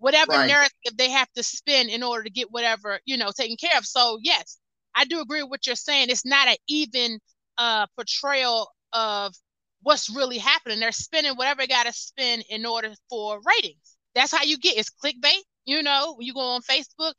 whatever 0.04 0.32
right. 0.32 0.46
narrative 0.46 0.96
they 0.96 1.10
have 1.10 1.30
to 1.32 1.42
spin 1.42 1.88
in 1.88 2.02
order 2.02 2.24
to 2.24 2.30
get 2.30 2.50
whatever 2.50 3.00
you 3.06 3.16
know 3.16 3.30
taken 3.36 3.56
care 3.56 3.78
of 3.78 3.84
so 3.84 4.18
yes 4.22 4.58
i 4.94 5.04
do 5.04 5.20
agree 5.20 5.42
with 5.42 5.50
what 5.50 5.66
you're 5.66 5.76
saying 5.76 6.08
it's 6.10 6.26
not 6.26 6.48
an 6.48 6.56
even 6.68 7.18
uh 7.58 7.86
portrayal 7.96 8.70
of 8.92 9.34
what's 9.82 10.14
really 10.14 10.38
happening 10.38 10.80
they're 10.80 10.92
spinning 10.92 11.34
whatever 11.34 11.62
they 11.62 11.66
got 11.66 11.86
to 11.86 11.92
spin 11.92 12.42
in 12.50 12.64
order 12.64 12.92
for 13.10 13.40
ratings 13.44 13.96
that's 14.14 14.32
how 14.32 14.44
you 14.44 14.58
get 14.58 14.78
it's 14.78 14.90
clickbait. 14.90 15.42
You 15.66 15.82
know, 15.82 16.14
when 16.16 16.26
you 16.26 16.34
go 16.34 16.40
on 16.40 16.62
Facebook, 16.62 17.14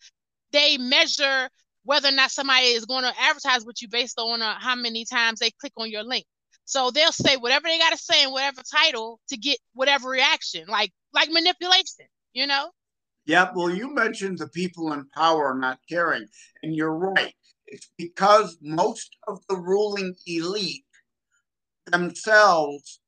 they 0.52 0.78
measure 0.78 1.50
whether 1.84 2.10
or 2.10 2.14
not 2.14 2.32
somebody 2.32 2.68
is 2.68 2.86
going 2.86 3.04
to 3.04 3.14
advertise 3.20 3.66
with 3.66 3.82
you 3.82 3.88
based 3.88 4.18
on 4.20 4.42
uh, 4.42 4.56
how 4.60 4.76
many 4.76 5.06
times 5.06 5.40
they 5.40 5.52
click 5.60 5.74
on 5.78 5.90
your 5.90 6.04
link. 6.04 6.26
So 6.66 6.90
they'll 6.90 7.12
say 7.12 7.38
whatever 7.38 7.68
they 7.68 7.78
got 7.78 7.92
to 7.92 7.98
say 7.98 8.24
in 8.24 8.32
whatever 8.32 8.62
title 8.64 9.20
to 9.30 9.38
get 9.38 9.58
whatever 9.74 10.10
reaction, 10.10 10.66
like 10.68 10.92
like 11.14 11.30
manipulation. 11.30 12.08
You 12.36 12.46
know. 12.48 12.70
Yeah, 13.26 13.50
well, 13.56 13.72
you 13.72 13.92
mentioned 13.92 14.38
the 14.38 14.50
people 14.50 14.94
in 14.94 15.08
power 15.16 15.58
not 15.58 15.80
caring, 15.90 16.28
and 16.62 16.76
you're 16.76 16.94
right. 16.94 17.34
It's 17.66 17.90
because 17.98 18.58
most 18.62 19.16
of 19.28 19.40
the 19.50 19.56
ruling 19.56 20.14
elite 20.28 20.86
themselves 21.88 23.00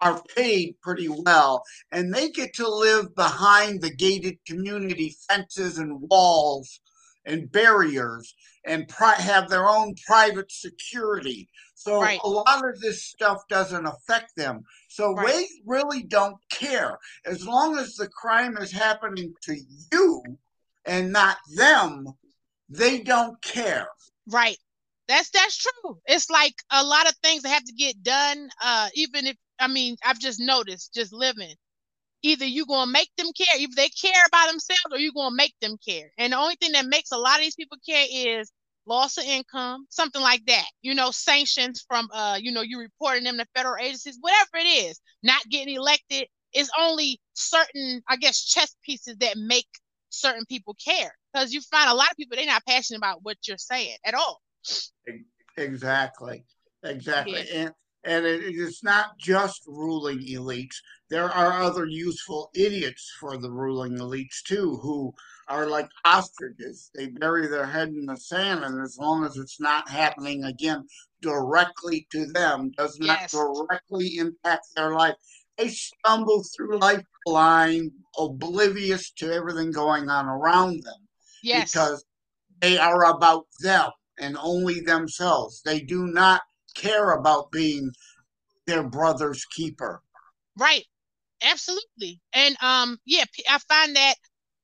are 0.00 0.22
paid 0.36 0.74
pretty 0.82 1.08
well 1.08 1.62
and 1.92 2.12
they 2.12 2.28
get 2.30 2.52
to 2.54 2.68
live 2.68 3.14
behind 3.14 3.80
the 3.80 3.94
gated 3.94 4.36
community 4.46 5.16
fences 5.28 5.78
and 5.78 6.00
walls 6.10 6.80
and 7.24 7.50
barriers 7.50 8.34
and 8.66 8.88
pri- 8.88 9.14
have 9.14 9.48
their 9.48 9.68
own 9.68 9.94
private 10.06 10.50
security. 10.50 11.48
So 11.84 12.00
right. 12.00 12.18
a 12.24 12.28
lot 12.28 12.66
of 12.66 12.80
this 12.80 13.04
stuff 13.04 13.46
doesn't 13.46 13.84
affect 13.84 14.34
them. 14.36 14.64
So 14.88 15.12
right. 15.12 15.26
they 15.26 15.46
really 15.66 16.02
don't 16.02 16.38
care. 16.50 16.98
As 17.26 17.46
long 17.46 17.76
as 17.76 17.94
the 17.96 18.08
crime 18.08 18.56
is 18.56 18.72
happening 18.72 19.34
to 19.42 19.54
you 19.92 20.22
and 20.86 21.12
not 21.12 21.36
them, 21.54 22.06
they 22.70 23.00
don't 23.00 23.40
care. 23.42 23.88
Right. 24.26 24.56
That's 25.08 25.28
that's 25.28 25.58
true. 25.58 25.98
It's 26.06 26.30
like 26.30 26.54
a 26.70 26.82
lot 26.82 27.06
of 27.06 27.14
things 27.22 27.42
that 27.42 27.50
have 27.50 27.64
to 27.64 27.74
get 27.74 28.02
done, 28.02 28.48
uh, 28.62 28.88
even 28.94 29.26
if 29.26 29.36
I 29.58 29.68
mean, 29.68 29.96
I've 30.02 30.18
just 30.18 30.40
noticed 30.40 30.94
just 30.94 31.12
living. 31.12 31.54
Either 32.22 32.46
you're 32.46 32.64
gonna 32.64 32.90
make 32.90 33.10
them 33.18 33.28
care, 33.36 33.60
if 33.60 33.76
they 33.76 33.90
care 33.90 34.22
about 34.26 34.50
themselves, 34.50 34.86
or 34.90 34.98
you're 34.98 35.12
gonna 35.14 35.36
make 35.36 35.54
them 35.60 35.76
care. 35.86 36.10
And 36.16 36.32
the 36.32 36.38
only 36.38 36.54
thing 36.54 36.72
that 36.72 36.86
makes 36.86 37.12
a 37.12 37.18
lot 37.18 37.36
of 37.36 37.42
these 37.42 37.56
people 37.56 37.76
care 37.86 38.06
is 38.10 38.50
loss 38.86 39.18
of 39.18 39.24
income, 39.24 39.86
something 39.90 40.20
like 40.20 40.44
that. 40.46 40.66
You 40.82 40.94
know, 40.94 41.10
sanctions 41.10 41.84
from 41.88 42.08
uh, 42.12 42.38
you 42.40 42.52
know, 42.52 42.62
you 42.62 42.78
reporting 42.78 43.24
them 43.24 43.38
to 43.38 43.46
federal 43.54 43.82
agencies, 43.82 44.18
whatever 44.20 44.56
it 44.56 44.68
is, 44.86 45.00
not 45.22 45.42
getting 45.50 45.74
elected. 45.74 46.26
It's 46.52 46.70
only 46.78 47.20
certain, 47.32 48.02
I 48.08 48.16
guess, 48.16 48.44
chess 48.44 48.76
pieces 48.84 49.16
that 49.18 49.36
make 49.36 49.66
certain 50.10 50.44
people 50.46 50.76
care. 50.84 51.12
Because 51.32 51.52
you 51.52 51.60
find 51.62 51.90
a 51.90 51.94
lot 51.94 52.10
of 52.10 52.16
people 52.16 52.36
they're 52.36 52.46
not 52.46 52.64
passionate 52.66 52.98
about 52.98 53.20
what 53.22 53.36
you're 53.46 53.58
saying 53.58 53.96
at 54.04 54.14
all. 54.14 54.40
Exactly. 55.56 56.44
Exactly. 56.84 57.44
Yeah. 57.48 57.60
And 57.60 57.72
and 58.04 58.26
it 58.26 58.42
is 58.42 58.82
not 58.82 59.18
just 59.18 59.62
ruling 59.66 60.18
elites. 60.18 60.76
There 61.10 61.30
are 61.30 61.62
other 61.62 61.86
useful 61.86 62.50
idiots 62.54 63.10
for 63.20 63.36
the 63.36 63.50
ruling 63.50 63.98
elites 63.98 64.42
too, 64.44 64.78
who 64.82 65.12
are 65.48 65.66
like 65.66 65.88
ostriches. 66.04 66.90
They 66.94 67.08
bury 67.08 67.46
their 67.46 67.66
head 67.66 67.88
in 67.88 68.06
the 68.06 68.16
sand, 68.16 68.64
and 68.64 68.82
as 68.82 68.96
long 68.98 69.24
as 69.24 69.36
it's 69.36 69.60
not 69.60 69.88
happening 69.88 70.44
again 70.44 70.86
directly 71.22 72.06
to 72.12 72.26
them, 72.26 72.72
does 72.76 72.98
not 72.98 73.20
yes. 73.22 73.32
directly 73.32 74.16
impact 74.18 74.66
their 74.76 74.92
life, 74.92 75.14
they 75.56 75.68
stumble 75.68 76.44
through 76.56 76.78
life 76.78 77.04
blind, 77.24 77.92
oblivious 78.18 79.10
to 79.12 79.32
everything 79.32 79.70
going 79.70 80.08
on 80.08 80.26
around 80.26 80.82
them. 80.82 81.08
Yes. 81.42 81.72
Because 81.72 82.04
they 82.60 82.78
are 82.78 83.04
about 83.04 83.46
them 83.60 83.90
and 84.18 84.36
only 84.40 84.80
themselves. 84.80 85.62
They 85.62 85.80
do 85.80 86.06
not 86.06 86.42
care 86.74 87.12
about 87.12 87.50
being 87.50 87.90
their 88.66 88.82
brother's 88.82 89.44
keeper. 89.44 90.02
Right. 90.58 90.84
Absolutely. 91.42 92.20
And 92.32 92.56
um 92.62 92.98
yeah, 93.04 93.24
I 93.50 93.58
find 93.58 93.96
that 93.96 94.14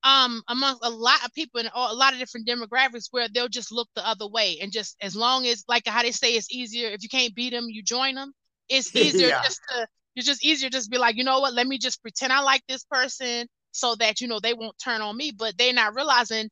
um 0.03 0.41
among 0.47 0.79
a 0.81 0.89
lot 0.89 1.23
of 1.25 1.33
people 1.33 1.59
in 1.59 1.69
a 1.73 1.93
lot 1.93 2.13
of 2.13 2.19
different 2.19 2.47
demographics 2.47 3.07
where 3.11 3.27
they'll 3.29 3.47
just 3.47 3.71
look 3.71 3.87
the 3.95 4.07
other 4.07 4.27
way 4.27 4.57
and 4.61 4.71
just 4.71 4.95
as 5.01 5.15
long 5.15 5.45
as 5.45 5.63
like 5.67 5.83
how 5.85 6.01
they 6.01 6.11
say 6.11 6.33
it's 6.33 6.51
easier 6.51 6.89
if 6.89 7.03
you 7.03 7.09
can't 7.09 7.35
beat 7.35 7.51
them 7.51 7.67
you 7.69 7.83
join 7.83 8.15
them 8.15 8.33
it's 8.69 8.95
easier 8.95 9.27
yeah. 9.27 9.43
just 9.43 9.61
to 9.69 9.87
it's 10.15 10.25
just 10.25 10.43
easier 10.43 10.69
just 10.69 10.89
be 10.89 10.97
like 10.97 11.17
you 11.17 11.23
know 11.23 11.39
what 11.39 11.53
let 11.53 11.67
me 11.67 11.77
just 11.77 12.01
pretend 12.01 12.33
i 12.33 12.39
like 12.41 12.63
this 12.67 12.83
person 12.85 13.47
so 13.71 13.95
that 13.95 14.21
you 14.21 14.27
know 14.27 14.39
they 14.39 14.53
won't 14.53 14.75
turn 14.83 15.01
on 15.01 15.15
me 15.15 15.31
but 15.37 15.55
they're 15.57 15.73
not 15.73 15.93
realizing 15.93 16.49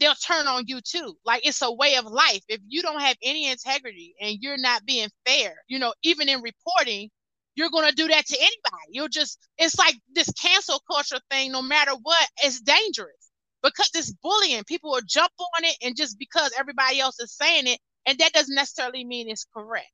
they'll 0.00 0.14
turn 0.14 0.46
on 0.46 0.64
you 0.66 0.80
too 0.80 1.16
like 1.24 1.46
it's 1.46 1.62
a 1.62 1.72
way 1.72 1.96
of 1.96 2.04
life 2.04 2.42
if 2.48 2.60
you 2.68 2.82
don't 2.82 3.00
have 3.00 3.16
any 3.22 3.50
integrity 3.50 4.14
and 4.20 4.38
you're 4.40 4.58
not 4.58 4.84
being 4.86 5.08
fair 5.26 5.54
you 5.66 5.78
know 5.78 5.92
even 6.02 6.28
in 6.28 6.40
reporting 6.40 7.10
you're 7.58 7.70
going 7.70 7.88
to 7.88 7.94
do 7.94 8.06
that 8.06 8.24
to 8.24 8.36
anybody. 8.38 8.86
You'll 8.90 9.08
just, 9.08 9.36
it's 9.58 9.76
like 9.76 9.96
this 10.14 10.30
cancel 10.40 10.80
culture 10.88 11.18
thing, 11.28 11.50
no 11.50 11.60
matter 11.60 11.90
what, 12.00 12.28
it's 12.44 12.60
dangerous 12.60 13.32
because 13.64 13.90
it's 13.96 14.14
bullying. 14.22 14.62
People 14.64 14.90
will 14.90 15.02
jump 15.04 15.32
on 15.40 15.64
it 15.64 15.76
and 15.82 15.96
just 15.96 16.20
because 16.20 16.52
everybody 16.56 17.00
else 17.00 17.18
is 17.18 17.34
saying 17.34 17.66
it, 17.66 17.80
and 18.06 18.16
that 18.18 18.32
doesn't 18.32 18.54
necessarily 18.54 19.04
mean 19.04 19.28
it's 19.28 19.44
correct. 19.52 19.90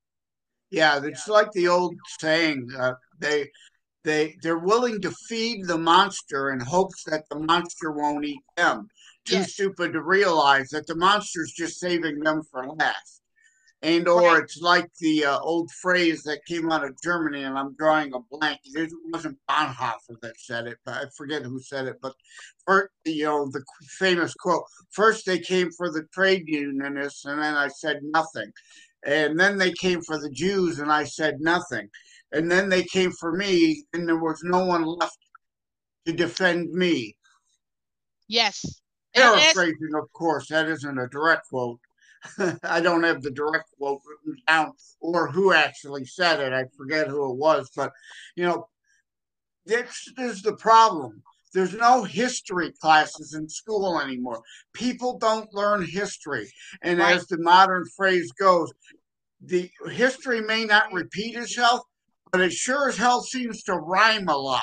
Yeah, 0.70 1.00
it's 1.02 1.26
like 1.26 1.52
the 1.52 1.68
old 1.68 1.94
saying, 2.20 2.68
uh, 2.78 2.94
they, 3.18 3.49
they, 4.02 4.37
they're 4.42 4.58
willing 4.58 5.00
to 5.00 5.11
feed 5.26 5.66
the 5.66 5.78
monster 5.78 6.50
in 6.50 6.61
hopes 6.61 7.02
that 7.06 7.25
the 7.30 7.38
monster 7.38 7.92
won't 7.92 8.26
eat 8.26 8.42
them. 8.58 8.88
Too 9.24 9.36
yes. 9.36 9.52
stupid 9.52 9.92
to 9.92 10.02
realize 10.02 10.68
that 10.70 10.86
the 10.86 10.96
monster's 10.96 11.52
just 11.52 11.80
saving 11.80 12.20
them 12.20 12.42
for 12.50 12.66
last 12.66 13.22
and 13.84 14.08
or 14.08 14.38
it's 14.38 14.62
like 14.62 14.88
the 15.00 15.26
uh, 15.26 15.38
old 15.40 15.70
phrase 15.70 16.22
that 16.22 16.44
came 16.46 16.72
out 16.72 16.84
of 16.84 17.00
Germany, 17.02 17.42
and 17.42 17.58
I'm 17.58 17.74
drawing 17.74 18.14
a 18.14 18.18
blank. 18.30 18.60
It 18.64 18.90
wasn't 19.12 19.38
Bonhoeffer 19.46 20.18
that 20.22 20.40
said 20.40 20.66
it, 20.66 20.78
but 20.86 20.94
I 20.94 21.04
forget 21.14 21.42
who 21.42 21.60
said 21.60 21.86
it. 21.86 21.96
But 22.00 22.14
for 22.64 22.90
you 23.04 23.24
know 23.24 23.50
the 23.52 23.62
famous 23.98 24.32
quote: 24.32 24.64
first 24.90 25.26
they 25.26 25.38
came 25.38 25.70
for 25.70 25.92
the 25.92 26.04
trade 26.14 26.44
unionists, 26.46 27.26
and 27.26 27.42
then 27.42 27.54
I 27.54 27.68
said 27.68 28.00
nothing, 28.02 28.50
and 29.04 29.38
then 29.38 29.58
they 29.58 29.72
came 29.72 30.00
for 30.00 30.18
the 30.18 30.30
Jews, 30.30 30.78
and 30.78 30.90
I 30.90 31.04
said 31.04 31.40
nothing, 31.40 31.90
and 32.32 32.50
then 32.50 32.70
they 32.70 32.84
came 32.84 33.12
for 33.12 33.32
me, 33.32 33.84
and 33.92 34.08
there 34.08 34.18
was 34.18 34.40
no 34.44 34.64
one 34.64 34.84
left 34.84 35.18
to 36.06 36.12
defend 36.14 36.70
me. 36.70 37.16
Yes. 38.28 38.80
Paraphrasing, 39.14 39.94
of 39.94 40.12
course, 40.12 40.49
that 40.49 40.68
isn't 40.68 40.99
a 40.99 41.09
direct 41.09 41.49
quote. 41.49 41.80
I 42.62 42.80
don't 42.80 43.02
have 43.02 43.23
the 43.23 43.30
direct 43.30 43.71
quote 43.76 44.00
written 44.06 44.40
down 44.47 44.73
or 45.00 45.30
who 45.30 45.52
actually 45.52 46.04
said 46.06 46.40
it. 46.40 46.52
I 46.52 46.64
forget 46.76 47.09
who 47.09 47.30
it 47.30 47.37
was, 47.37 47.71
but 47.76 47.92
you 48.37 48.44
know, 48.44 48.68
this 49.66 50.09
is 50.18 50.42
the 50.42 50.56
problem. 50.56 51.23
There's 51.52 51.75
no 51.75 52.02
history 52.02 52.73
classes 52.80 53.35
in 53.35 53.49
school 53.49 54.00
anymore. 54.00 54.42
People 54.73 55.18
don't 55.18 55.52
learn 55.54 55.87
history. 55.87 56.50
And 56.83 56.99
right. 56.99 57.14
as 57.14 57.26
the 57.28 57.38
modern 57.38 57.85
phrase 57.97 58.33
goes, 58.33 58.73
the 59.40 59.71
history 59.92 60.40
may 60.40 60.64
not 60.64 60.92
repeat 60.92 61.37
itself, 61.37 61.83
but 62.33 62.40
it 62.40 62.52
sure 62.52 62.88
as 62.88 62.97
hell 62.97 63.21
seems 63.21 63.62
to 63.64 63.75
rhyme 63.75 64.28
a 64.28 64.37
lot. 64.37 64.62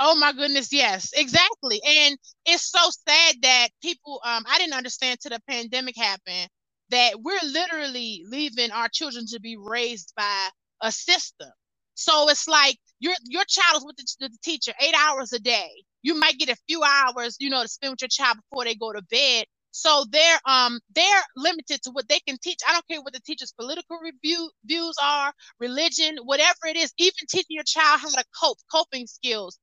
Oh 0.00 0.16
my 0.16 0.34
goodness, 0.34 0.72
yes, 0.72 1.10
exactly. 1.14 1.80
And 1.86 2.18
it's 2.46 2.70
so 2.70 2.90
sad 3.08 3.36
that 3.42 3.68
people 3.82 4.20
um 4.26 4.44
I 4.48 4.58
didn't 4.58 4.74
understand 4.74 5.20
till 5.20 5.30
the 5.30 5.40
pandemic 5.48 5.96
happened 5.98 6.50
that 6.90 7.22
we're 7.22 7.40
literally 7.44 8.24
leaving 8.28 8.72
our 8.72 8.90
children 8.90 9.26
to 9.28 9.40
be 9.40 9.56
raised 9.58 10.14
by 10.18 10.50
a 10.82 10.92
system. 10.92 11.50
So 11.94 12.28
it's 12.30 12.48
like 12.48 12.78
your 13.00 13.14
your 13.26 13.44
child 13.48 13.78
is 13.78 13.86
with 13.86 13.96
the, 13.96 14.28
the 14.28 14.38
teacher 14.44 14.74
eight 14.82 14.94
hours 14.98 15.32
a 15.32 15.40
day. 15.40 15.70
You 16.02 16.16
might 16.20 16.38
get 16.38 16.50
a 16.50 16.56
few 16.68 16.82
hours, 16.84 17.38
you 17.40 17.50
know, 17.50 17.62
to 17.62 17.68
spend 17.68 17.92
with 17.92 18.02
your 18.02 18.10
child 18.10 18.38
before 18.38 18.66
they 18.66 18.76
go 18.76 18.92
to 18.92 19.02
bed. 19.04 19.46
So 19.72 20.04
they're 20.10 20.40
um 20.46 20.80
they're 20.94 21.24
limited 21.36 21.82
to 21.84 21.92
what 21.92 22.08
they 22.10 22.20
can 22.20 22.38
teach. 22.44 22.58
I 22.68 22.74
don't 22.74 22.88
care 22.88 23.02
what 23.02 23.14
the 23.14 23.20
teacher's 23.20 23.54
political 23.58 23.98
review 24.02 24.50
views 24.66 24.96
are, 25.02 25.32
religion, 25.60 26.18
whatever 26.24 26.66
it 26.68 26.76
is. 26.76 26.92
Even 26.98 27.26
teaching 27.30 27.46
your 27.56 27.64
child 27.64 28.00
how 28.02 28.10
to 28.10 28.24
cope, 28.42 28.58
coping 28.72 29.06
skills, 29.06 29.58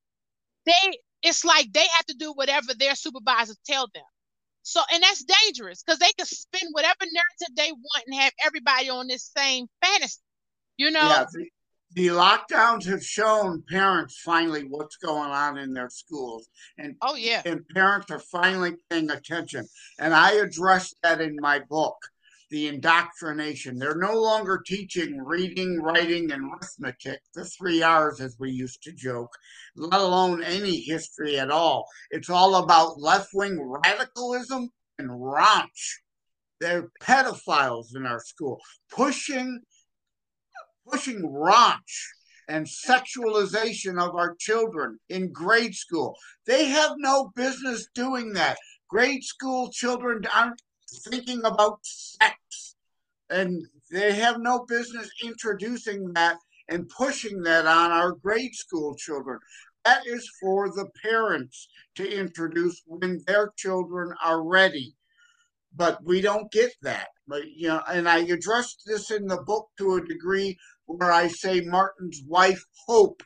they 0.67 0.97
it's 1.23 1.43
like 1.43 1.71
they 1.73 1.85
have 1.97 2.05
to 2.07 2.15
do 2.17 2.31
whatever 2.33 2.73
their 2.77 2.95
supervisors 2.95 3.57
tell 3.65 3.87
them. 3.93 4.03
So, 4.61 4.81
and 4.93 5.01
that's 5.01 5.23
dangerous 5.23 5.81
because 5.81 5.99
they 5.99 6.11
can 6.17 6.25
spin 6.25 6.69
whatever 6.73 6.99
narrative 7.01 7.55
they 7.55 7.71
want 7.71 8.03
and 8.05 8.19
have 8.19 8.33
everybody 8.45 8.89
on 8.89 9.07
this 9.07 9.31
same 9.35 9.67
fantasy. 9.81 10.19
You 10.75 10.91
know? 10.91 10.99
Yeah, 10.99 11.25
the, 11.31 11.49
the 11.93 12.07
lockdowns 12.07 12.85
have 12.85 13.03
shown 13.03 13.63
parents 13.69 14.19
finally 14.23 14.63
what's 14.63 14.97
going 14.97 15.31
on 15.31 15.57
in 15.57 15.73
their 15.73 15.89
schools. 15.89 16.49
And 16.77 16.95
oh 17.01 17.15
yeah. 17.15 17.41
And 17.45 17.67
parents 17.69 18.11
are 18.11 18.19
finally 18.19 18.73
paying 18.89 19.09
attention. 19.09 19.65
And 19.99 20.13
I 20.13 20.33
addressed 20.33 20.97
that 21.01 21.21
in 21.21 21.37
my 21.39 21.59
book 21.59 21.95
the 22.49 22.67
indoctrination. 22.67 23.77
They're 23.77 23.95
no 23.95 24.13
longer 24.13 24.61
teaching 24.65 25.17
reading, 25.17 25.81
writing, 25.81 26.31
and 26.31 26.51
arithmetic, 26.51 27.19
the 27.33 27.45
three 27.45 27.83
R's 27.83 28.21
as 28.21 28.37
we 28.39 28.51
used 28.51 28.81
to 28.83 28.93
joke, 28.93 29.31
let 29.75 29.99
alone 29.99 30.43
any 30.43 30.79
history 30.79 31.39
at 31.39 31.51
all. 31.51 31.85
It's 32.11 32.29
all 32.29 32.55
about 32.55 32.99
left 32.99 33.29
wing 33.33 33.59
radicalism 33.61 34.69
and 34.97 35.09
raunch. 35.09 35.99
They're 36.59 36.89
pedophiles 37.01 37.95
in 37.95 38.05
our 38.05 38.19
school, 38.19 38.59
pushing 38.91 39.61
pushing 40.89 41.21
raunch 41.21 42.07
and 42.47 42.65
sexualization 42.65 44.01
of 44.01 44.15
our 44.15 44.35
children 44.39 44.97
in 45.09 45.31
grade 45.31 45.75
school. 45.75 46.15
They 46.45 46.65
have 46.65 46.93
no 46.97 47.31
business 47.35 47.87
doing 47.93 48.33
that. 48.33 48.57
Grade 48.89 49.23
school 49.23 49.69
children 49.69 50.21
aren't 50.33 50.61
thinking 50.87 51.43
about 51.45 51.79
sex. 51.83 52.75
And 53.29 53.65
they 53.91 54.13
have 54.13 54.39
no 54.39 54.65
business 54.65 55.09
introducing 55.23 56.13
that 56.13 56.37
and 56.69 56.89
pushing 56.89 57.41
that 57.43 57.65
on 57.65 57.91
our 57.91 58.11
grade 58.11 58.53
school 58.53 58.95
children. 58.95 59.39
That 59.85 60.05
is 60.05 60.29
for 60.41 60.69
the 60.69 60.89
parents 61.01 61.67
to 61.95 62.09
introduce 62.09 62.81
when 62.85 63.21
their 63.25 63.51
children 63.57 64.13
are 64.23 64.43
ready. 64.43 64.95
But 65.75 66.03
we 66.03 66.21
don't 66.21 66.51
get 66.51 66.71
that. 66.81 67.07
But 67.27 67.43
you 67.47 67.67
know, 67.67 67.81
and 67.87 68.07
I 68.07 68.19
addressed 68.19 68.83
this 68.85 69.11
in 69.11 69.27
the 69.27 69.41
book 69.41 69.67
to 69.77 69.95
a 69.95 70.05
degree 70.05 70.57
where 70.85 71.11
I 71.11 71.27
say 71.27 71.61
Martin's 71.61 72.21
wife 72.25 72.63
Hope 72.87 73.21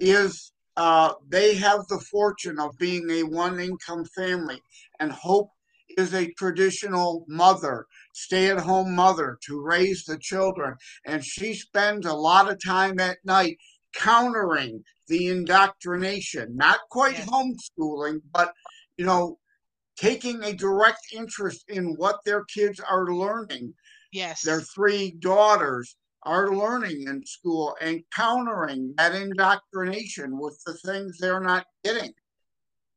is 0.00 0.52
uh, 0.76 1.12
they 1.28 1.54
have 1.54 1.86
the 1.88 2.00
fortune 2.10 2.58
of 2.58 2.78
being 2.78 3.08
a 3.10 3.22
one 3.22 3.60
income 3.60 4.04
family, 4.16 4.60
and 4.98 5.12
Hope 5.12 5.50
is 5.98 6.14
a 6.14 6.32
traditional 6.32 7.24
mother, 7.28 7.86
stay 8.14 8.50
at 8.50 8.58
home 8.58 8.94
mother 8.94 9.38
to 9.46 9.60
raise 9.60 10.04
the 10.04 10.18
children. 10.18 10.74
And 11.06 11.24
she 11.24 11.54
spends 11.54 12.06
a 12.06 12.14
lot 12.14 12.50
of 12.50 12.62
time 12.62 13.00
at 13.00 13.18
night 13.24 13.58
countering 13.94 14.82
the 15.08 15.28
indoctrination, 15.28 16.56
not 16.56 16.80
quite 16.90 17.16
homeschooling, 17.16 18.20
but, 18.32 18.52
you 18.96 19.04
know, 19.04 19.38
taking 19.96 20.42
a 20.42 20.54
direct 20.54 21.00
interest 21.12 21.64
in 21.68 21.94
what 21.96 22.20
their 22.24 22.44
kids 22.44 22.80
are 22.80 23.06
learning. 23.06 23.74
Yes. 24.12 24.42
Their 24.42 24.60
three 24.60 25.12
daughters 25.18 25.96
are 26.24 26.54
learning 26.54 27.08
in 27.08 27.24
school 27.26 27.76
and 27.80 28.02
countering 28.14 28.94
that 28.96 29.14
indoctrination 29.14 30.38
with 30.38 30.60
the 30.64 30.74
things 30.74 31.18
they're 31.18 31.40
not 31.40 31.66
getting 31.84 32.12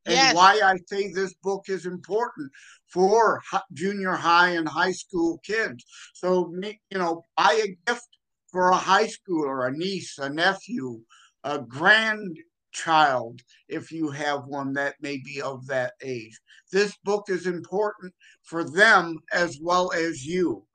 and 0.06 0.16
yes. 0.16 0.36
why 0.36 0.60
I 0.64 0.78
say 0.88 1.12
this 1.12 1.34
book 1.42 1.66
is 1.68 1.86
important 1.86 2.52
for 2.88 3.42
junior 3.74 4.14
high 4.14 4.52
and 4.52 4.68
high 4.68 4.92
school 4.92 5.40
kids. 5.44 5.84
So, 6.14 6.54
you 6.62 6.98
know, 6.98 7.24
buy 7.36 7.62
a 7.64 7.76
gift 7.90 8.08
for 8.52 8.70
a 8.70 8.76
high 8.76 9.08
schooler, 9.08 9.68
a 9.68 9.72
niece, 9.72 10.18
a 10.18 10.30
nephew, 10.30 11.02
a 11.44 11.60
grandchild, 11.60 13.42
if 13.68 13.92
you 13.92 14.10
have 14.12 14.46
one 14.46 14.74
that 14.74 14.96
may 15.02 15.18
be 15.18 15.42
of 15.42 15.66
that 15.68 15.94
age. 16.02 16.40
This 16.72 16.96
book 17.04 17.26
is 17.30 17.48
important 17.48 18.14
for 18.44 18.64
them 18.64 19.18
as 19.34 19.58
well 19.62 19.92
as 19.92 20.26
you. 20.26 20.66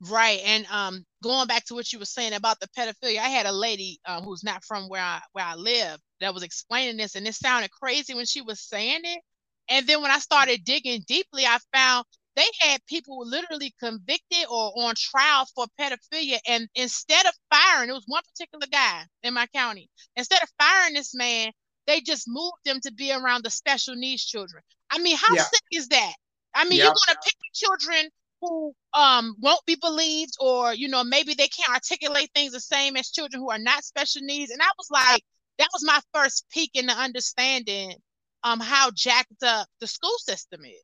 Right, 0.00 0.40
and 0.44 0.66
um, 0.70 1.04
going 1.22 1.46
back 1.46 1.64
to 1.66 1.74
what 1.74 1.92
you 1.92 1.98
were 1.98 2.04
saying 2.04 2.34
about 2.34 2.60
the 2.60 2.68
pedophilia, 2.76 3.18
I 3.18 3.28
had 3.28 3.46
a 3.46 3.52
lady 3.52 4.00
um, 4.06 4.24
who's 4.24 4.44
not 4.44 4.64
from 4.64 4.88
where 4.88 5.02
I 5.02 5.20
where 5.32 5.44
I 5.44 5.54
live 5.54 5.98
that 6.20 6.34
was 6.34 6.42
explaining 6.42 6.96
this, 6.96 7.14
and 7.14 7.26
it 7.26 7.34
sounded 7.34 7.70
crazy 7.70 8.14
when 8.14 8.26
she 8.26 8.42
was 8.42 8.60
saying 8.60 9.00
it. 9.04 9.20
And 9.68 9.86
then 9.86 10.02
when 10.02 10.10
I 10.10 10.18
started 10.18 10.64
digging 10.64 11.04
deeply, 11.06 11.46
I 11.46 11.58
found 11.72 12.04
they 12.36 12.46
had 12.60 12.84
people 12.86 13.26
literally 13.26 13.72
convicted 13.80 14.44
or 14.50 14.72
on 14.76 14.94
trial 14.96 15.46
for 15.54 15.66
pedophilia. 15.80 16.38
And 16.46 16.68
instead 16.74 17.26
of 17.26 17.32
firing, 17.50 17.88
it 17.88 17.94
was 17.94 18.04
one 18.06 18.22
particular 18.24 18.66
guy 18.70 19.04
in 19.22 19.34
my 19.34 19.46
county. 19.54 19.88
Instead 20.16 20.42
of 20.42 20.50
firing 20.58 20.94
this 20.94 21.14
man, 21.14 21.52
they 21.86 22.00
just 22.00 22.24
moved 22.26 22.64
them 22.64 22.80
to 22.80 22.92
be 22.92 23.12
around 23.12 23.44
the 23.44 23.50
special 23.50 23.94
needs 23.94 24.24
children. 24.24 24.62
I 24.90 24.98
mean, 24.98 25.16
how 25.16 25.34
yeah. 25.34 25.42
sick 25.42 25.62
is 25.70 25.88
that? 25.88 26.14
I 26.54 26.64
mean, 26.64 26.78
yep. 26.78 26.84
you're 26.84 26.94
going 27.06 27.16
to 27.16 27.18
pick 27.24 27.34
the 27.38 27.54
children 27.54 28.10
who 28.46 28.74
um 28.92 29.34
won't 29.40 29.64
be 29.66 29.76
believed 29.80 30.34
or 30.40 30.74
you 30.74 30.88
know 30.88 31.04
maybe 31.04 31.34
they 31.34 31.48
can't 31.48 31.72
articulate 31.72 32.30
things 32.34 32.52
the 32.52 32.60
same 32.60 32.96
as 32.96 33.10
children 33.10 33.40
who 33.40 33.50
are 33.50 33.58
not 33.58 33.84
special 33.84 34.22
needs. 34.22 34.50
And 34.50 34.62
i 34.62 34.68
was 34.78 34.88
like 34.90 35.22
that 35.58 35.68
was 35.72 35.84
my 35.84 36.00
first 36.12 36.46
peek 36.52 36.70
into 36.74 36.92
understanding 36.92 37.94
um 38.42 38.60
how 38.60 38.90
jacked 38.94 39.42
up 39.42 39.66
the 39.80 39.86
school 39.86 40.16
system 40.18 40.64
is. 40.64 40.82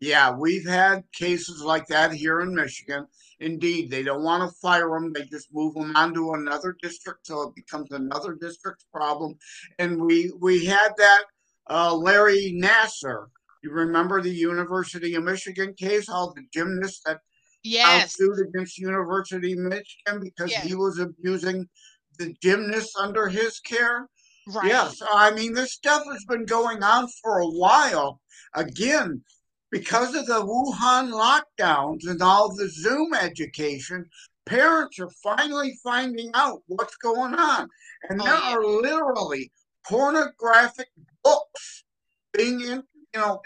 Yeah 0.00 0.30
we've 0.30 0.68
had 0.68 1.04
cases 1.12 1.62
like 1.62 1.86
that 1.88 2.12
here 2.12 2.40
in 2.40 2.54
michigan. 2.54 3.06
Indeed 3.40 3.90
they 3.90 4.02
don't 4.02 4.22
want 4.22 4.48
to 4.48 4.56
fire 4.60 4.90
them 4.90 5.12
they 5.12 5.24
just 5.24 5.48
move 5.52 5.74
them 5.74 5.94
on 5.96 6.14
to 6.14 6.32
another 6.34 6.76
district 6.82 7.26
so 7.26 7.48
it 7.48 7.54
becomes 7.54 7.90
another 7.92 8.34
district's 8.34 8.86
problem. 8.92 9.34
And 9.78 10.00
we 10.00 10.32
we 10.40 10.64
had 10.64 10.92
that 10.98 11.24
uh, 11.68 11.94
larry 11.94 12.58
nassar 12.62 13.26
you 13.64 13.70
remember 13.70 14.20
the 14.20 14.30
University 14.30 15.14
of 15.14 15.24
Michigan 15.24 15.74
case, 15.74 16.08
all 16.08 16.32
the 16.32 16.42
gymnasts 16.52 17.00
that 17.06 17.20
yes. 17.62 18.14
sued 18.16 18.38
against 18.46 18.78
University 18.78 19.52
of 19.52 19.58
Michigan 19.58 20.20
because 20.20 20.50
yes. 20.50 20.64
he 20.64 20.74
was 20.74 20.98
abusing 20.98 21.68
the 22.18 22.34
gymnasts 22.40 22.94
under 22.98 23.28
his 23.28 23.58
care? 23.60 24.08
Right. 24.46 24.66
Yes. 24.66 25.00
I 25.10 25.30
mean, 25.30 25.54
this 25.54 25.72
stuff 25.72 26.04
has 26.12 26.24
been 26.26 26.44
going 26.44 26.82
on 26.82 27.08
for 27.22 27.38
a 27.38 27.46
while. 27.46 28.20
Again, 28.54 29.22
because 29.70 30.14
of 30.14 30.26
the 30.26 30.42
Wuhan 30.42 31.10
lockdowns 31.10 32.06
and 32.06 32.22
all 32.22 32.54
the 32.54 32.68
Zoom 32.68 33.14
education, 33.14 34.04
parents 34.46 35.00
are 35.00 35.10
finally 35.22 35.76
finding 35.82 36.30
out 36.34 36.62
what's 36.66 36.96
going 36.96 37.34
on. 37.34 37.68
And 38.10 38.20
oh, 38.20 38.24
there 38.24 38.34
yeah. 38.34 38.54
are 38.54 38.64
literally 38.64 39.50
pornographic 39.88 40.88
books 41.22 41.84
being, 42.32 42.60
in, 42.60 42.82
you 43.14 43.20
know, 43.20 43.40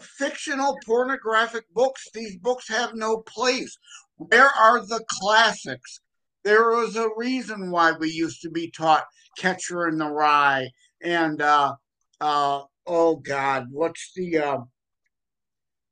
fictional 0.00 0.78
pornographic 0.84 1.64
books. 1.72 2.08
These 2.12 2.36
books 2.38 2.68
have 2.68 2.94
no 2.94 3.18
place. 3.18 3.76
Where 4.16 4.48
are 4.48 4.80
the 4.80 5.04
classics? 5.08 6.00
There 6.44 6.70
was 6.70 6.96
a 6.96 7.08
reason 7.16 7.70
why 7.70 7.92
we 7.92 8.10
used 8.10 8.42
to 8.42 8.50
be 8.50 8.70
taught 8.70 9.04
Catcher 9.38 9.88
in 9.88 9.98
the 9.98 10.10
Rye 10.10 10.68
and 11.02 11.40
uh, 11.40 11.74
uh, 12.20 12.62
oh 12.86 13.16
God, 13.16 13.66
what's 13.70 14.12
the 14.14 14.38
uh, 14.38 14.58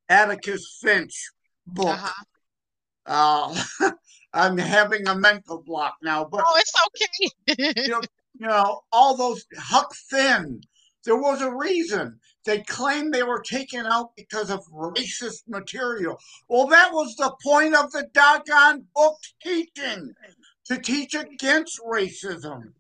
Atticus 0.09 0.79
Finch 0.81 1.31
book? 1.67 1.89
Uh-huh. 1.89 2.25
Uh, 3.05 3.91
I'm 4.33 4.57
having 4.57 5.07
a 5.07 5.15
mental 5.15 5.63
block 5.63 5.97
now, 6.03 6.25
but 6.25 6.45
oh, 6.47 6.59
it's 6.59 6.73
okay. 6.87 7.75
you, 7.83 7.89
know, 7.89 8.01
you 8.39 8.47
know, 8.47 8.81
all 8.91 9.17
those 9.17 9.45
Huck 9.59 9.93
Finn. 10.09 10.61
There 11.05 11.17
was 11.17 11.43
a 11.43 11.55
reason. 11.55 12.19
They 12.45 12.63
claimed 12.63 13.15
they 13.15 13.23
were 13.23 13.41
taken 13.41 13.87
out 13.87 14.17
because 14.17 14.51
of 14.51 14.67
racist 14.73 15.43
material. 15.47 16.19
Well, 16.49 16.67
that 16.69 16.93
was 16.93 17.15
the 17.17 17.35
point 17.43 17.75
of 17.75 17.93
the 17.93 18.09
doggone 18.13 18.87
book 18.95 19.19
teaching 19.43 20.15
to 20.67 20.79
teach 20.79 21.15
against 21.15 21.81
racism. 21.81 22.73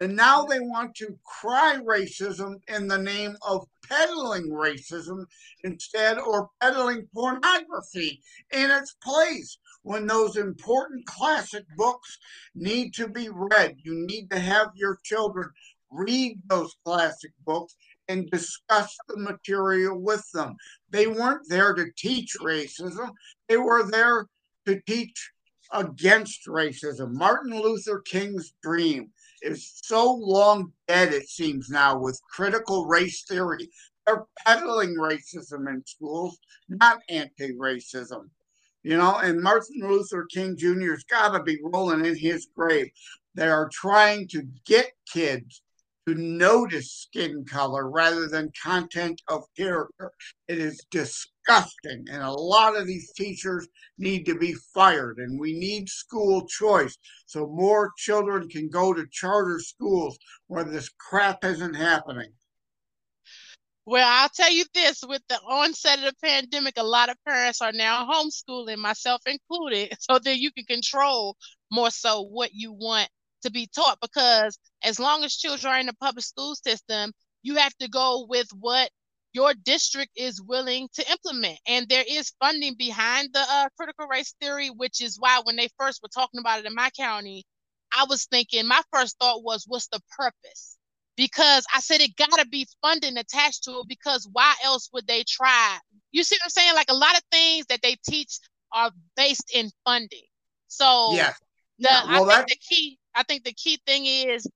And 0.00 0.16
now 0.16 0.44
they 0.44 0.58
want 0.58 0.96
to 0.96 1.16
cry 1.24 1.78
racism 1.80 2.56
in 2.66 2.88
the 2.88 2.98
name 2.98 3.36
of 3.46 3.66
peddling 3.88 4.50
racism 4.50 5.26
instead, 5.62 6.18
or 6.18 6.50
peddling 6.60 7.08
pornography 7.14 8.20
in 8.52 8.70
its 8.70 8.94
place 9.02 9.58
when 9.82 10.06
those 10.06 10.36
important 10.36 11.06
classic 11.06 11.64
books 11.76 12.18
need 12.54 12.94
to 12.94 13.08
be 13.08 13.28
read. 13.28 13.76
You 13.84 13.94
need 14.06 14.28
to 14.30 14.40
have 14.40 14.70
your 14.74 14.98
children 15.04 15.50
read 15.90 16.40
those 16.48 16.74
classic 16.84 17.32
books 17.44 17.76
and 18.12 18.30
discuss 18.30 18.94
the 19.08 19.16
material 19.16 19.98
with 19.98 20.30
them. 20.32 20.54
They 20.90 21.06
weren't 21.06 21.48
there 21.48 21.72
to 21.74 21.86
teach 21.96 22.36
racism, 22.40 23.10
they 23.48 23.56
were 23.56 23.90
there 23.90 24.26
to 24.66 24.80
teach 24.86 25.30
against 25.72 26.46
racism. 26.46 27.12
Martin 27.12 27.58
Luther 27.58 28.00
King's 28.00 28.52
dream 28.62 29.10
is 29.40 29.80
so 29.82 30.12
long 30.14 30.72
dead, 30.86 31.14
it 31.14 31.28
seems 31.28 31.70
now, 31.70 31.98
with 31.98 32.20
critical 32.30 32.86
race 32.86 33.24
theory. 33.24 33.70
They're 34.06 34.26
peddling 34.44 34.96
racism 34.96 35.68
in 35.68 35.82
schools, 35.86 36.38
not 36.68 37.00
anti 37.08 37.52
racism. 37.52 38.28
You 38.82 38.96
know, 38.96 39.16
and 39.16 39.40
Martin 39.40 39.80
Luther 39.80 40.26
King 40.26 40.56
Jr.'s 40.56 41.04
got 41.04 41.36
to 41.36 41.42
be 41.42 41.58
rolling 41.62 42.04
in 42.04 42.16
his 42.16 42.48
grave. 42.54 42.90
They 43.34 43.48
are 43.48 43.70
trying 43.72 44.28
to 44.28 44.42
get 44.66 44.90
kids 45.10 45.62
to 46.06 46.14
notice 46.14 46.92
skin 46.92 47.44
color 47.44 47.88
rather 47.88 48.28
than 48.28 48.50
content 48.60 49.20
of 49.28 49.44
character. 49.56 50.10
It 50.48 50.58
is 50.58 50.84
disgusting. 50.90 52.06
And 52.10 52.22
a 52.22 52.30
lot 52.30 52.76
of 52.76 52.86
these 52.86 53.12
teachers 53.12 53.68
need 53.98 54.26
to 54.26 54.34
be 54.34 54.54
fired, 54.74 55.18
and 55.18 55.38
we 55.38 55.52
need 55.52 55.88
school 55.88 56.46
choice 56.46 56.96
so 57.26 57.46
more 57.46 57.92
children 57.96 58.48
can 58.48 58.68
go 58.68 58.92
to 58.92 59.06
charter 59.10 59.58
schools 59.60 60.18
where 60.48 60.64
this 60.64 60.88
crap 60.98 61.44
isn't 61.44 61.74
happening. 61.74 62.32
Well, 63.84 64.06
I'll 64.08 64.28
tell 64.28 64.52
you 64.52 64.64
this 64.74 65.02
with 65.06 65.22
the 65.28 65.40
onset 65.40 65.98
of 65.98 66.04
the 66.04 66.14
pandemic, 66.22 66.74
a 66.76 66.84
lot 66.84 67.08
of 67.08 67.16
parents 67.26 67.60
are 67.60 67.72
now 67.72 68.08
homeschooling, 68.08 68.76
myself 68.76 69.22
included, 69.26 69.92
so 70.00 70.20
that 70.20 70.38
you 70.38 70.52
can 70.52 70.64
control 70.64 71.36
more 71.70 71.90
so 71.90 72.22
what 72.22 72.50
you 72.52 72.72
want 72.72 73.08
to 73.42 73.50
be 73.50 73.68
taught 73.74 73.98
because 74.00 74.58
as 74.82 74.98
long 74.98 75.24
as 75.24 75.36
children 75.36 75.72
are 75.72 75.78
in 75.78 75.86
the 75.86 75.94
public 75.94 76.24
school 76.24 76.54
system, 76.54 77.12
you 77.42 77.56
have 77.56 77.74
to 77.78 77.88
go 77.88 78.26
with 78.28 78.48
what 78.58 78.90
your 79.32 79.54
district 79.54 80.12
is 80.16 80.42
willing 80.42 80.88
to 80.94 81.10
implement. 81.10 81.58
And 81.66 81.88
there 81.88 82.04
is 82.06 82.34
funding 82.38 82.74
behind 82.78 83.30
the 83.32 83.40
uh, 83.40 83.68
critical 83.76 84.06
race 84.06 84.34
theory, 84.40 84.68
which 84.68 85.00
is 85.00 85.18
why 85.18 85.40
when 85.44 85.56
they 85.56 85.68
first 85.78 86.02
were 86.02 86.08
talking 86.08 86.40
about 86.40 86.60
it 86.60 86.66
in 86.66 86.74
my 86.74 86.90
county, 86.90 87.44
I 87.96 88.04
was 88.08 88.26
thinking, 88.26 88.66
my 88.66 88.80
first 88.92 89.16
thought 89.18 89.42
was, 89.42 89.64
what's 89.66 89.88
the 89.88 90.00
purpose? 90.16 90.76
Because 91.16 91.64
I 91.74 91.80
said 91.80 92.00
it 92.00 92.16
got 92.16 92.38
to 92.38 92.46
be 92.46 92.66
funding 92.80 93.16
attached 93.16 93.64
to 93.64 93.72
it 93.80 93.88
because 93.88 94.28
why 94.32 94.54
else 94.64 94.88
would 94.92 95.06
they 95.06 95.24
try? 95.28 95.78
You 96.10 96.24
see 96.24 96.36
what 96.36 96.44
I'm 96.44 96.50
saying? 96.50 96.74
Like 96.74 96.90
a 96.90 96.94
lot 96.94 97.16
of 97.16 97.22
things 97.30 97.66
that 97.66 97.80
they 97.82 97.96
teach 98.06 98.38
are 98.72 98.90
based 99.16 99.50
in 99.54 99.70
funding. 99.84 100.24
So 100.68 101.12
yeah. 101.12 101.32
The, 101.78 101.88
yeah. 101.90 102.20
Well, 102.20 102.30
I 102.30 102.36
think 102.36 102.48
the 102.48 102.56
key 102.56 102.98
I 103.14 103.22
think 103.24 103.44
the 103.44 103.52
key 103.52 103.78
thing 103.86 104.06
is 104.06 104.46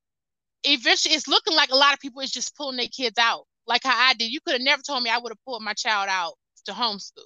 eventually 0.65 1.15
it's 1.15 1.29
looking 1.29 1.55
like 1.55 1.71
a 1.71 1.77
lot 1.77 1.93
of 1.93 2.01
people 2.01 2.23
is 2.23 2.31
just 2.31 2.57
pulling 2.57 2.77
their 2.77 2.87
kids 2.87 3.19
out. 3.19 3.45
Like 3.67 3.83
how 3.85 3.95
I 3.97 4.15
did. 4.15 4.33
You 4.33 4.41
could 4.41 4.55
have 4.55 4.63
never 4.63 4.83
told 4.83 5.03
me 5.03 5.11
I 5.11 5.19
would 5.19 5.31
have 5.31 5.45
pulled 5.45 5.63
my 5.63 5.75
child 5.75 6.09
out 6.11 6.35
to 6.67 6.73
homeschool. 6.73 7.25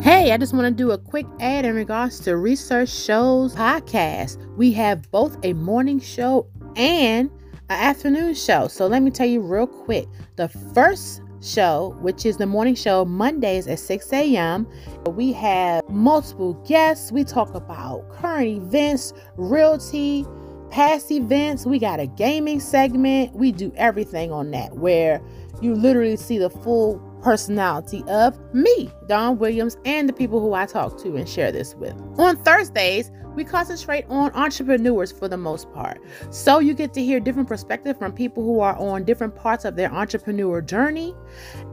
Hey, 0.00 0.32
I 0.32 0.36
just 0.36 0.54
want 0.54 0.66
to 0.66 0.70
do 0.70 0.92
a 0.92 0.98
quick 0.98 1.26
ad 1.40 1.64
in 1.64 1.74
regards 1.74 2.20
to 2.20 2.36
Research 2.36 2.90
Shows 2.90 3.54
podcast. 3.54 4.38
We 4.56 4.72
have 4.72 5.10
both 5.10 5.36
a 5.44 5.52
morning 5.54 5.98
show 5.98 6.46
and 6.76 7.30
an 7.68 7.80
afternoon 7.80 8.34
show. 8.34 8.68
So 8.68 8.86
let 8.86 9.02
me 9.02 9.10
tell 9.10 9.26
you 9.26 9.40
real 9.40 9.66
quick. 9.66 10.06
The 10.36 10.48
first 10.48 11.22
show, 11.44 11.96
which 12.00 12.24
is 12.26 12.36
the 12.36 12.46
morning 12.46 12.74
show 12.74 13.04
Mondays 13.04 13.66
at 13.66 13.78
6 13.78 14.12
a.m. 14.12 14.66
We 15.10 15.32
have 15.32 15.88
multiple 15.88 16.54
guests. 16.66 17.12
We 17.12 17.24
talk 17.24 17.54
about 17.54 18.08
current 18.10 18.48
events, 18.48 19.12
realty, 19.36 20.24
past 20.70 21.10
events. 21.10 21.66
We 21.66 21.78
got 21.78 22.00
a 22.00 22.06
gaming 22.06 22.60
segment. 22.60 23.34
We 23.34 23.52
do 23.52 23.72
everything 23.76 24.32
on 24.32 24.50
that 24.52 24.76
where 24.76 25.20
you 25.60 25.74
literally 25.74 26.16
see 26.16 26.38
the 26.38 26.50
full 26.50 26.98
personality 27.24 28.04
of 28.06 28.38
me, 28.54 28.90
Dawn 29.08 29.38
Williams, 29.38 29.78
and 29.86 30.08
the 30.08 30.12
people 30.12 30.40
who 30.40 30.52
I 30.52 30.66
talk 30.66 31.00
to 31.02 31.16
and 31.16 31.28
share 31.28 31.50
this 31.50 31.74
with. 31.74 31.94
On 32.18 32.36
Thursdays, 32.36 33.10
we 33.34 33.44
concentrate 33.44 34.04
on 34.08 34.30
entrepreneurs 34.34 35.10
for 35.10 35.26
the 35.26 35.36
most 35.36 35.72
part. 35.72 36.00
So 36.30 36.60
you 36.60 36.74
get 36.74 36.92
to 36.94 37.02
hear 37.02 37.18
different 37.18 37.48
perspectives 37.48 37.98
from 37.98 38.12
people 38.12 38.44
who 38.44 38.60
are 38.60 38.76
on 38.76 39.04
different 39.04 39.34
parts 39.34 39.64
of 39.64 39.74
their 39.74 39.92
entrepreneur 39.92 40.60
journey. 40.60 41.14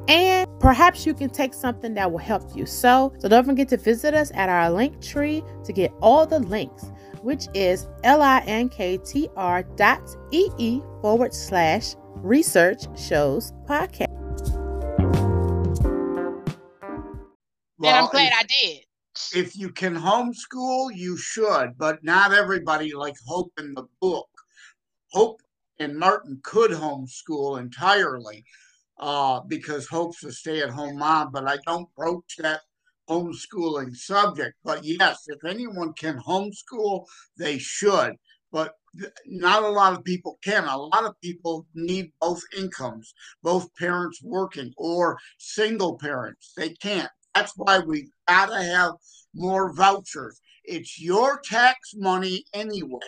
And 0.08 0.50
perhaps 0.60 1.06
you 1.06 1.14
can 1.14 1.30
take 1.30 1.54
something 1.54 1.94
that 1.96 2.12
will 2.12 2.18
help 2.18 2.56
you. 2.56 2.66
So, 2.66 3.14
so 3.20 3.28
don't 3.28 3.46
forget 3.46 3.68
to 3.70 3.78
visit 3.78 4.14
us 4.14 4.32
at 4.34 4.50
our 4.50 4.72
link 4.72 5.02
tree 5.02 5.44
to 5.66 5.74
get 5.74 5.92
all 6.02 6.26
the 6.26 6.40
links, 6.40 6.86
which 7.22 7.48
is 7.54 7.86
linktr 8.04 9.76
dot 9.76 10.16
ee 10.32 10.82
forward 11.02 11.34
slash 11.34 11.96
research 12.16 12.86
shows 12.98 13.52
podcast. 13.66 14.11
Well, 17.82 17.96
and 17.96 18.06
I'm 18.06 18.12
glad 18.12 18.28
if, 18.28 18.38
I 18.38 18.44
did. 18.44 19.46
If 19.46 19.58
you 19.58 19.72
can 19.72 19.96
homeschool, 19.96 20.96
you 20.96 21.18
should, 21.18 21.78
but 21.78 22.04
not 22.04 22.32
everybody 22.32 22.94
like 22.94 23.16
Hope 23.26 23.52
in 23.58 23.74
the 23.74 23.86
book. 24.00 24.30
Hope 25.12 25.42
and 25.80 25.98
Martin 25.98 26.40
could 26.44 26.70
homeschool 26.70 27.60
entirely 27.60 28.46
uh, 29.00 29.40
because 29.48 29.88
Hope's 29.88 30.24
a 30.24 30.32
stay 30.32 30.62
at 30.62 30.70
home 30.70 31.00
mom, 31.00 31.32
but 31.32 31.50
I 31.50 31.58
don't 31.66 31.90
broach 31.96 32.38
that 32.38 32.62
homeschooling 33.10 33.96
subject. 33.96 34.56
But 34.64 34.84
yes, 34.84 35.24
if 35.28 35.44
anyone 35.44 35.94
can 35.94 36.20
homeschool, 36.20 37.06
they 37.36 37.58
should. 37.58 38.16
But 38.52 38.76
not 39.26 39.64
a 39.64 39.70
lot 39.70 39.94
of 39.94 40.04
people 40.04 40.38
can. 40.44 40.66
A 40.66 40.78
lot 40.78 41.06
of 41.06 41.20
people 41.22 41.66
need 41.74 42.12
both 42.22 42.42
incomes, 42.56 43.14
both 43.42 43.74
parents 43.76 44.22
working 44.22 44.72
or 44.78 45.18
single 45.40 45.98
parents. 45.98 46.54
They 46.56 46.70
can't. 46.76 47.10
That's 47.36 47.54
why 47.56 47.80
we 47.80 48.10
got 48.28 48.48
to 48.48 48.62
have 48.62 48.94
more 49.34 49.74
vouchers. 49.74 50.40
It's 50.64 51.00
your 51.00 51.40
tax 51.44 51.94
money 51.96 52.46
anyway. 52.54 53.00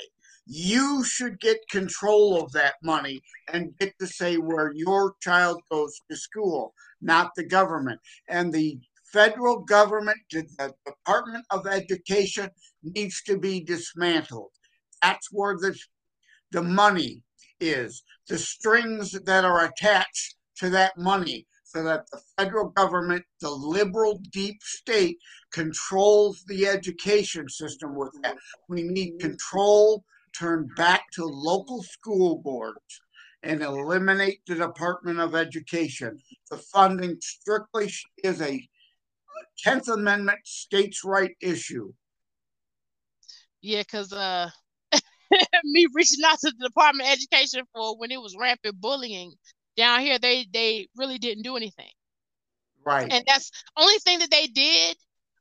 You 0.46 1.04
should 1.04 1.40
get 1.40 1.58
control 1.70 2.42
of 2.42 2.52
that 2.52 2.76
money 2.84 3.22
and 3.52 3.78
get 3.80 3.94
to 4.00 4.08
say 4.08 4.36
where 4.36 4.74
your 4.74 5.14
child 5.22 5.62
goes 5.72 5.94
to 6.10 6.18
school, 6.18 6.74
not 7.02 7.32
the 7.36 7.46
government. 7.46 8.00
And 8.28 8.52
the 8.52 8.80
federal 9.12 9.60
government, 9.60 10.18
the 10.32 10.74
Department 10.86 11.46
of 11.50 11.68
Education, 11.68 12.50
needs 12.84 13.22
to 13.24 13.38
be 13.38 13.64
dismantled. 13.64 14.52
That's 15.02 15.28
where 15.32 15.56
the, 15.56 15.78
the 16.52 16.64
money 16.64 17.22
is, 17.62 18.04
the 18.28 18.38
strings 18.38 19.12
that 19.12 19.46
are 19.46 19.66
attached 19.66 20.36
to 20.58 20.70
that 20.72 20.98
money 20.98 21.46
so 21.74 21.84
that 21.84 22.06
the 22.12 22.20
federal 22.38 22.70
government, 22.70 23.24
the 23.42 23.50
liberal 23.50 24.22
deep 24.32 24.62
state, 24.62 25.18
controls 25.52 26.44
the 26.48 26.68
education 26.68 27.50
system 27.50 27.96
with 27.96 28.12
that. 28.22 28.38
We 28.70 28.84
need 28.84 29.20
control 29.20 30.04
turned 30.38 30.70
back 30.76 31.04
to 31.14 31.26
local 31.26 31.82
school 31.82 32.38
boards 32.38 33.02
and 33.42 33.62
eliminate 33.62 34.40
the 34.48 34.56
Department 34.56 35.20
of 35.20 35.36
Education. 35.36 36.20
The 36.50 36.58
funding 36.58 37.18
strictly 37.22 37.92
is 38.24 38.42
a 38.42 38.68
10th 39.66 39.94
Amendment 39.94 40.40
states' 40.46 41.04
right 41.04 41.36
issue. 41.42 41.92
Yeah, 43.62 43.82
because 43.82 44.14
uh, 44.14 44.50
me 45.64 45.88
reaching 45.94 46.24
out 46.26 46.40
to 46.40 46.54
the 46.58 46.68
Department 46.68 47.08
of 47.08 47.14
Education 47.14 47.64
for 47.74 47.98
when 47.98 48.12
it 48.12 48.22
was 48.22 48.36
rampant 48.40 48.80
bullying 48.80 49.34
down 49.76 50.02
here, 50.02 50.20
they 50.20 50.48
they 50.52 50.88
really 50.96 51.18
didn't 51.18 51.44
do 51.44 51.58
anything. 51.58 51.90
Right. 52.86 53.12
And 53.12 53.24
that's 53.28 53.52
only 53.78 53.98
thing 54.00 54.20
that 54.20 54.32
they 54.32 54.48
did, 54.48 54.98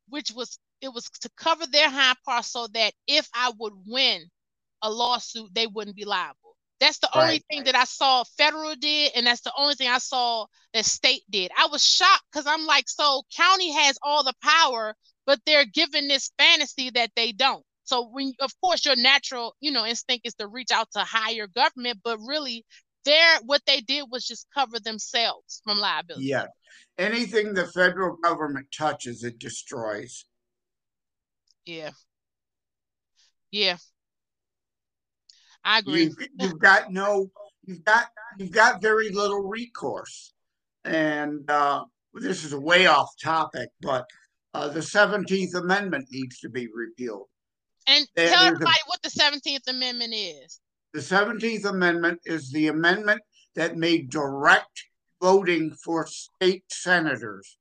which 0.09 0.31
was 0.33 0.59
it 0.81 0.92
was 0.92 1.05
to 1.21 1.31
cover 1.37 1.66
their 1.66 1.90
hind 1.90 2.18
part 2.25 2.45
so 2.45 2.66
that 2.75 2.92
if 3.07 3.29
I 3.35 3.53
would 3.59 3.73
win 3.87 4.23
a 4.83 4.90
lawsuit, 4.90 5.55
they 5.55 5.66
wouldn't 5.66 5.97
be 5.97 6.05
liable. 6.05 6.57
That's 6.81 6.99
the 6.99 7.09
right. 7.14 7.23
only 7.23 7.45
thing 7.49 7.64
that 7.64 7.77
I 7.77 7.85
saw 7.85 8.25
federal 8.37 8.75
did, 8.75 9.12
and 9.14 9.27
that's 9.27 9.42
the 9.42 9.53
only 9.57 9.75
thing 9.77 9.88
I 9.88 9.99
saw 9.99 10.47
that 10.75 10.85
state 10.85 11.23
did. 11.31 11.53
I 11.57 11.68
was 11.71 11.85
shocked 11.85 12.25
because 12.33 12.47
I'm 12.47 12.66
like, 12.66 12.88
so 12.88 13.23
county 13.37 13.71
has 13.73 13.97
all 14.03 14.25
the 14.25 14.35
power, 14.42 14.95
but 15.25 15.38
they're 15.47 15.64
given 15.64 16.09
this 16.09 16.33
fantasy 16.38 16.90
that 16.90 17.11
they 17.14 17.31
don't. 17.31 17.64
So 17.85 18.09
when 18.09 18.33
of 18.40 18.51
course 18.61 18.85
your 18.85 18.97
natural, 18.97 19.55
you 19.61 19.71
know, 19.71 19.87
instinct 19.87 20.27
is 20.27 20.35
to 20.35 20.49
reach 20.49 20.73
out 20.73 20.90
to 20.92 21.01
higher 21.01 21.47
government, 21.47 22.01
but 22.03 22.18
really 22.18 22.64
there 23.05 23.38
what 23.45 23.62
they 23.67 23.81
did 23.81 24.05
was 24.11 24.27
just 24.27 24.47
cover 24.55 24.79
themselves 24.79 25.61
from 25.65 25.79
liability. 25.79 26.27
Yeah. 26.27 26.47
Anything 26.99 27.55
the 27.55 27.67
federal 27.67 28.17
government 28.17 28.67
touches, 28.77 29.25
it 29.25 29.38
destroys. 29.38 30.25
Yeah. 31.65 31.91
Yeah. 33.51 33.77
I 35.65 35.79
agree. 35.79 36.05
You've, 36.05 36.29
you've 36.38 36.59
got 36.59 36.93
no 36.93 37.31
you've 37.65 37.85
got 37.85 38.09
you've 38.38 38.51
got 38.51 38.83
very 38.83 39.11
little 39.11 39.43
recourse. 39.43 40.33
And 40.85 41.49
uh, 41.49 41.85
this 42.15 42.45
is 42.45 42.53
a 42.53 42.61
way 42.61 42.87
off 42.87 43.11
topic, 43.23 43.69
but 43.81 44.05
uh, 44.55 44.69
the 44.69 44.81
17th 44.81 45.55
Amendment 45.55 46.09
needs 46.11 46.41
to 46.41 46.49
be 46.49 46.69
repealed. 46.75 47.29
And 47.87 48.07
tell 48.17 48.45
everybody 48.45 48.71
a, 48.71 48.88
what 48.88 49.01
the 49.03 49.11
17th 49.11 49.69
Amendment 49.69 50.12
is. 50.15 50.61
The 50.93 51.01
17th 51.01 51.65
Amendment 51.65 52.21
is 52.27 52.51
the 52.51 52.69
amendment 52.69 53.23
that 53.55 53.77
made 53.77 54.11
direct 54.11 54.85
voting 55.21 55.73
for 55.83 56.07
state 56.07 56.65
senators. 56.69 57.57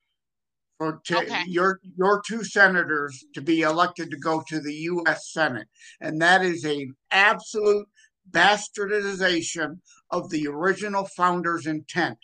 For 0.77 0.99
okay. 1.11 1.43
your 1.45 1.79
your 1.95 2.23
two 2.27 2.43
senators 2.43 3.23
to 3.35 3.41
be 3.41 3.61
elected 3.61 4.09
to 4.09 4.17
go 4.17 4.43
to 4.47 4.59
the 4.59 4.73
US 4.73 5.31
Senate. 5.31 5.67
And 6.01 6.19
that 6.21 6.43
is 6.43 6.65
a 6.65 6.89
absolute 7.11 7.87
bastardization 8.31 9.77
of 10.09 10.29
the 10.31 10.47
original 10.47 11.07
founders 11.15 11.67
intent. 11.67 12.17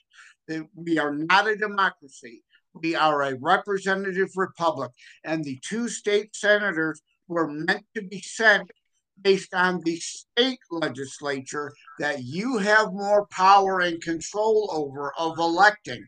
That 0.47 0.67
we 0.75 0.97
are 0.97 1.13
not 1.13 1.47
a 1.47 1.55
democracy. 1.55 2.43
We 2.73 2.95
are 2.95 3.21
a 3.21 3.37
representative 3.39 4.29
republic. 4.35 4.91
And 5.23 5.43
the 5.43 5.59
two 5.63 5.87
state 5.87 6.35
senators 6.35 7.01
were 7.27 7.47
meant 7.47 7.85
to 7.95 8.01
be 8.01 8.21
sent 8.21 8.71
based 9.21 9.53
on 9.53 9.81
the 9.83 9.97
state 9.97 10.59
legislature 10.69 11.73
that 11.99 12.23
you 12.23 12.57
have 12.57 12.93
more 12.93 13.25
power 13.27 13.79
and 13.81 14.01
control 14.01 14.69
over 14.71 15.13
of 15.17 15.37
electing. 15.37 16.05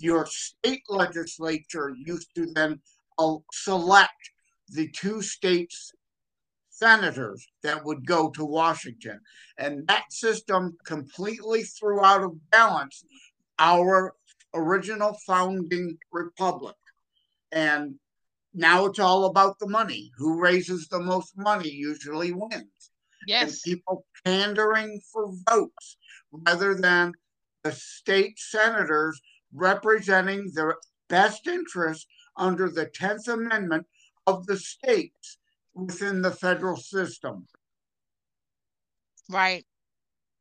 Your 0.00 0.26
state 0.26 0.82
legislature 0.88 1.92
used 1.96 2.34
to 2.34 2.46
then 2.54 2.80
uh, 3.18 3.36
select 3.52 4.30
the 4.68 4.88
two 4.90 5.22
states 5.22 5.92
senators 6.78 7.46
that 7.62 7.84
would 7.84 8.06
go 8.06 8.30
to 8.30 8.44
Washington. 8.44 9.20
And 9.58 9.86
that 9.88 10.12
system 10.12 10.76
completely 10.84 11.62
threw 11.62 12.04
out 12.04 12.22
of 12.22 12.50
balance 12.50 13.04
our 13.58 14.14
original 14.54 15.16
founding 15.26 15.98
republic. 16.12 16.76
And 17.50 17.96
now 18.54 18.86
it's 18.86 18.98
all 18.98 19.26
about 19.26 19.58
the 19.58 19.68
money. 19.68 20.10
Who 20.16 20.40
raises 20.40 20.88
the 20.88 21.00
most 21.00 21.36
money 21.36 21.70
usually 21.70 22.32
wins. 22.32 22.90
Yes. 23.26 23.42
And 23.42 23.74
people 23.74 24.06
pandering 24.24 25.00
for 25.12 25.30
votes 25.48 25.96
rather 26.30 26.74
than 26.74 27.12
the 27.62 27.72
state 27.72 28.38
senators 28.38 29.20
representing 29.52 30.50
the 30.54 30.74
best 31.08 31.46
interest 31.46 32.06
under 32.36 32.68
the 32.68 32.86
10th 32.86 33.28
Amendment 33.28 33.86
of 34.26 34.46
the 34.46 34.56
states 34.56 35.38
within 35.74 36.22
the 36.22 36.30
federal 36.30 36.76
system. 36.76 37.46
Right. 39.30 39.64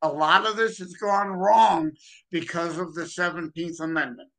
A 0.01 0.09
lot 0.09 0.45
of 0.45 0.55
this 0.55 0.77
has 0.77 0.93
gone 0.93 1.29
wrong 1.29 1.91
because 2.31 2.77
of 2.77 2.93
the 2.93 3.03
17th 3.03 3.79
Amendment 3.79 4.29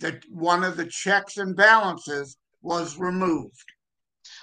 that 0.00 0.22
one 0.30 0.64
of 0.64 0.76
the 0.76 0.86
checks 0.86 1.36
and 1.36 1.56
balances 1.56 2.36
was 2.62 2.98
removed. 2.98 3.72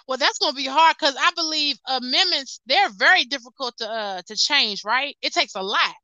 Well, 0.08 0.18
that's 0.18 0.38
going 0.38 0.54
to 0.54 0.58
be 0.58 0.68
hard 0.68 0.96
because 1.00 1.16
I 1.20 1.32
believe 1.36 1.78
amendments 1.88 2.60
they're 2.66 2.90
very 2.90 3.26
difficult 3.26 3.78
to 3.78 3.90
uh, 3.90 4.22
to 4.28 4.36
change. 4.36 4.84
Right? 4.84 5.16
It 5.22 5.34
takes 5.34 5.56
a 5.56 5.62
lot. 5.62 5.96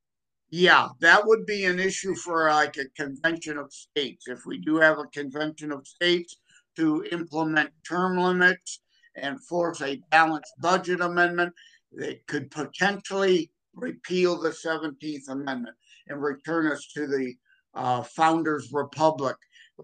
Yeah, 0.49 0.89
that 0.99 1.25
would 1.25 1.45
be 1.45 1.63
an 1.65 1.79
issue 1.79 2.13
for 2.13 2.49
like 2.49 2.77
a 2.77 2.89
convention 3.01 3.57
of 3.57 3.71
states. 3.71 4.27
If 4.27 4.45
we 4.45 4.57
do 4.57 4.77
have 4.77 4.99
a 4.99 5.05
convention 5.05 5.71
of 5.71 5.87
states 5.87 6.35
to 6.75 7.05
implement 7.11 7.71
term 7.87 8.17
limits 8.17 8.81
and 9.15 9.41
force 9.45 9.81
a 9.81 10.01
balanced 10.09 10.53
budget 10.59 10.99
amendment, 10.99 11.53
that 11.93 12.25
could 12.27 12.51
potentially 12.51 13.51
repeal 13.73 14.39
the 14.39 14.49
17th 14.49 15.29
Amendment 15.29 15.75
and 16.07 16.21
return 16.21 16.71
us 16.71 16.85
to 16.93 17.07
the 17.07 17.33
uh, 17.73 18.03
Founders 18.03 18.69
Republic 18.73 19.35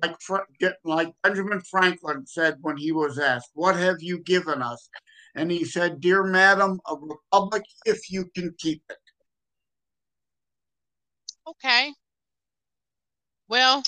like 0.02 0.15
like 0.84 1.13
Benjamin 1.23 1.62
Franklin 1.62 2.26
said 2.26 2.58
when 2.62 2.78
he 2.78 2.91
was 2.91 3.19
asked, 3.19 3.52
"What 3.54 3.76
have 3.76 3.97
you 4.02 4.19
given 4.19 4.62
us?" 4.62 4.89
and 5.36 5.52
he 5.52 5.65
said, 5.65 6.02
"Dear 6.02 6.23
madam, 6.23 6.80
a 6.88 6.95
republic 6.95 7.63
if 7.86 8.10
you 8.10 8.30
can 8.36 8.54
keep 8.58 8.84
it." 8.89 8.97
Okay. 11.47 11.93
Well, 13.47 13.84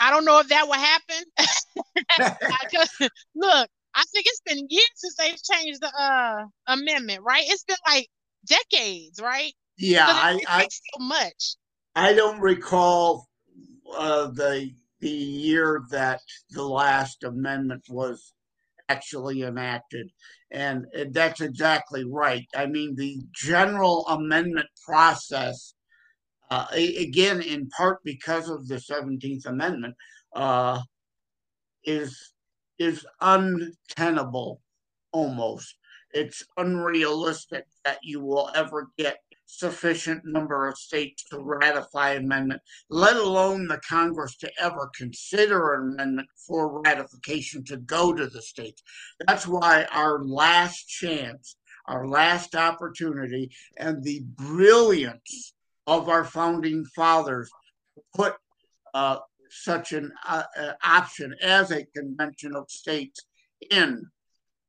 I 0.00 0.10
don't 0.10 0.24
know 0.24 0.40
if 0.40 0.48
that 0.48 0.66
will 0.66 0.74
happen. 0.74 1.24
look, 3.34 3.68
I 3.94 4.04
think 4.12 4.26
it's 4.26 4.40
been 4.46 4.66
years 4.70 4.90
since 4.94 5.16
they've 5.16 5.42
changed 5.42 5.80
the 5.82 5.92
uh, 5.98 6.46
amendment, 6.66 7.22
right? 7.22 7.44
It's 7.46 7.64
been 7.64 7.76
like 7.86 8.08
decades, 8.46 9.20
right? 9.20 9.52
Yeah, 9.76 10.06
I, 10.08 10.40
I 10.48 10.68
so 10.70 11.04
much. 11.04 11.56
I 11.94 12.12
don't 12.14 12.40
recall 12.40 13.26
uh, 13.96 14.28
the 14.28 14.72
the 15.00 15.10
year 15.10 15.82
that 15.90 16.20
the 16.50 16.62
last 16.64 17.24
amendment 17.24 17.84
was 17.88 18.32
actually 18.88 19.42
enacted. 19.42 20.10
And 20.50 20.86
that's 21.12 21.40
exactly 21.40 22.04
right. 22.04 22.46
I 22.54 22.66
mean, 22.66 22.96
the 22.96 23.22
general 23.32 24.06
amendment 24.08 24.66
process, 24.84 25.74
uh, 26.50 26.66
again, 26.72 27.40
in 27.40 27.68
part 27.68 27.98
because 28.04 28.50
of 28.50 28.68
the 28.68 28.80
17th 28.80 29.46
Amendment, 29.46 29.94
uh, 30.34 30.80
is 31.84 32.32
is 32.78 33.06
untenable 33.20 34.60
almost. 35.12 35.76
It's 36.12 36.42
unrealistic 36.56 37.66
that 37.84 37.98
you 38.02 38.20
will 38.20 38.50
ever 38.54 38.88
get 38.98 39.18
sufficient 39.58 40.24
number 40.24 40.68
of 40.68 40.78
states 40.78 41.24
to 41.24 41.38
ratify 41.40 42.12
amendment, 42.12 42.60
let 42.88 43.16
alone 43.16 43.66
the 43.66 43.80
Congress 43.88 44.36
to 44.36 44.50
ever 44.58 44.90
consider 44.96 45.74
an 45.74 45.94
amendment 45.94 46.28
for 46.46 46.80
ratification 46.82 47.64
to 47.64 47.76
go 47.78 48.12
to 48.12 48.26
the 48.26 48.42
states. 48.42 48.82
That's 49.26 49.46
why 49.46 49.86
our 49.92 50.22
last 50.24 50.88
chance, 50.88 51.56
our 51.86 52.06
last 52.06 52.54
opportunity, 52.54 53.50
and 53.76 54.02
the 54.02 54.22
brilliance 54.24 55.52
of 55.86 56.08
our 56.08 56.24
founding 56.24 56.84
fathers 56.84 57.50
put 58.14 58.36
uh, 58.94 59.18
such 59.50 59.92
an 59.92 60.12
uh, 60.26 60.44
uh, 60.58 60.72
option 60.84 61.34
as 61.42 61.70
a 61.70 61.84
convention 61.86 62.54
of 62.54 62.70
states 62.70 63.20
in 63.70 64.06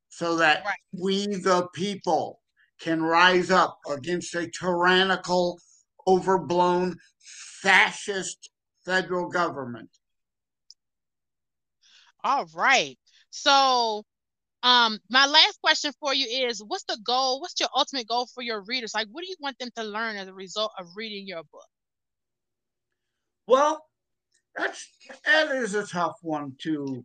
so 0.08 0.36
that 0.36 0.64
right. 0.64 0.74
we 0.92 1.26
the 1.26 1.66
people 1.74 2.41
can 2.82 3.02
rise 3.02 3.50
up 3.50 3.78
against 3.88 4.34
a 4.34 4.50
tyrannical 4.50 5.58
overblown 6.06 6.96
fascist 7.62 8.50
federal 8.84 9.28
government. 9.28 9.88
All 12.24 12.46
right. 12.54 12.98
So 13.30 14.04
um 14.64 14.98
my 15.08 15.26
last 15.26 15.60
question 15.60 15.92
for 16.00 16.14
you 16.14 16.26
is 16.26 16.62
what's 16.64 16.84
the 16.84 16.98
goal? 17.04 17.40
What's 17.40 17.58
your 17.58 17.68
ultimate 17.74 18.08
goal 18.08 18.26
for 18.34 18.42
your 18.42 18.62
readers? 18.62 18.94
Like 18.94 19.08
what 19.10 19.22
do 19.22 19.28
you 19.28 19.36
want 19.40 19.58
them 19.58 19.70
to 19.76 19.84
learn 19.84 20.16
as 20.16 20.28
a 20.28 20.34
result 20.34 20.72
of 20.78 20.86
reading 20.96 21.26
your 21.26 21.42
book? 21.44 21.66
Well 23.46 23.84
that's 24.56 24.88
that 25.24 25.50
is 25.52 25.74
a 25.74 25.86
tough 25.86 26.16
one 26.22 26.54
to 26.62 27.04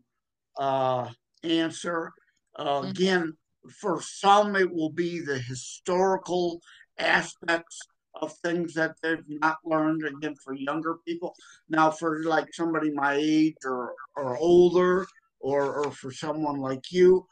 uh, 0.57 1.09
answer. 1.43 2.11
Uh, 2.55 2.81
mm-hmm. 2.81 2.89
Again, 2.89 3.37
for 3.69 4.01
some, 4.01 4.55
it 4.55 4.71
will 4.71 4.91
be 4.91 5.19
the 5.19 5.39
historical 5.39 6.61
aspects 6.97 7.79
of 8.21 8.33
things 8.43 8.73
that 8.73 8.95
they've 9.01 9.23
not 9.27 9.57
learned. 9.63 10.03
Again, 10.05 10.35
for 10.43 10.53
younger 10.53 10.95
people. 11.07 11.35
Now, 11.69 11.91
for 11.91 12.23
like 12.23 12.53
somebody 12.53 12.91
my 12.91 13.15
age 13.15 13.55
or 13.65 13.93
or 14.15 14.37
older, 14.37 15.07
or 15.39 15.83
or 15.85 15.91
for 15.91 16.11
someone 16.11 16.59
like 16.59 16.91
you, 16.91 17.27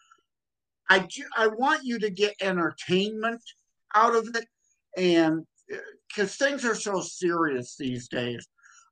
I 0.89 1.08
I 1.36 1.48
want 1.48 1.84
you 1.84 2.00
to 2.00 2.10
get 2.10 2.36
entertainment 2.41 3.41
out 3.95 4.15
of 4.15 4.36
it, 4.36 4.45
and 4.98 5.45
because 6.08 6.39
uh, 6.41 6.45
things 6.45 6.65
are 6.65 6.76
so 6.76 7.02
serious 7.02 7.76
these 7.78 8.08
days. 8.08 8.48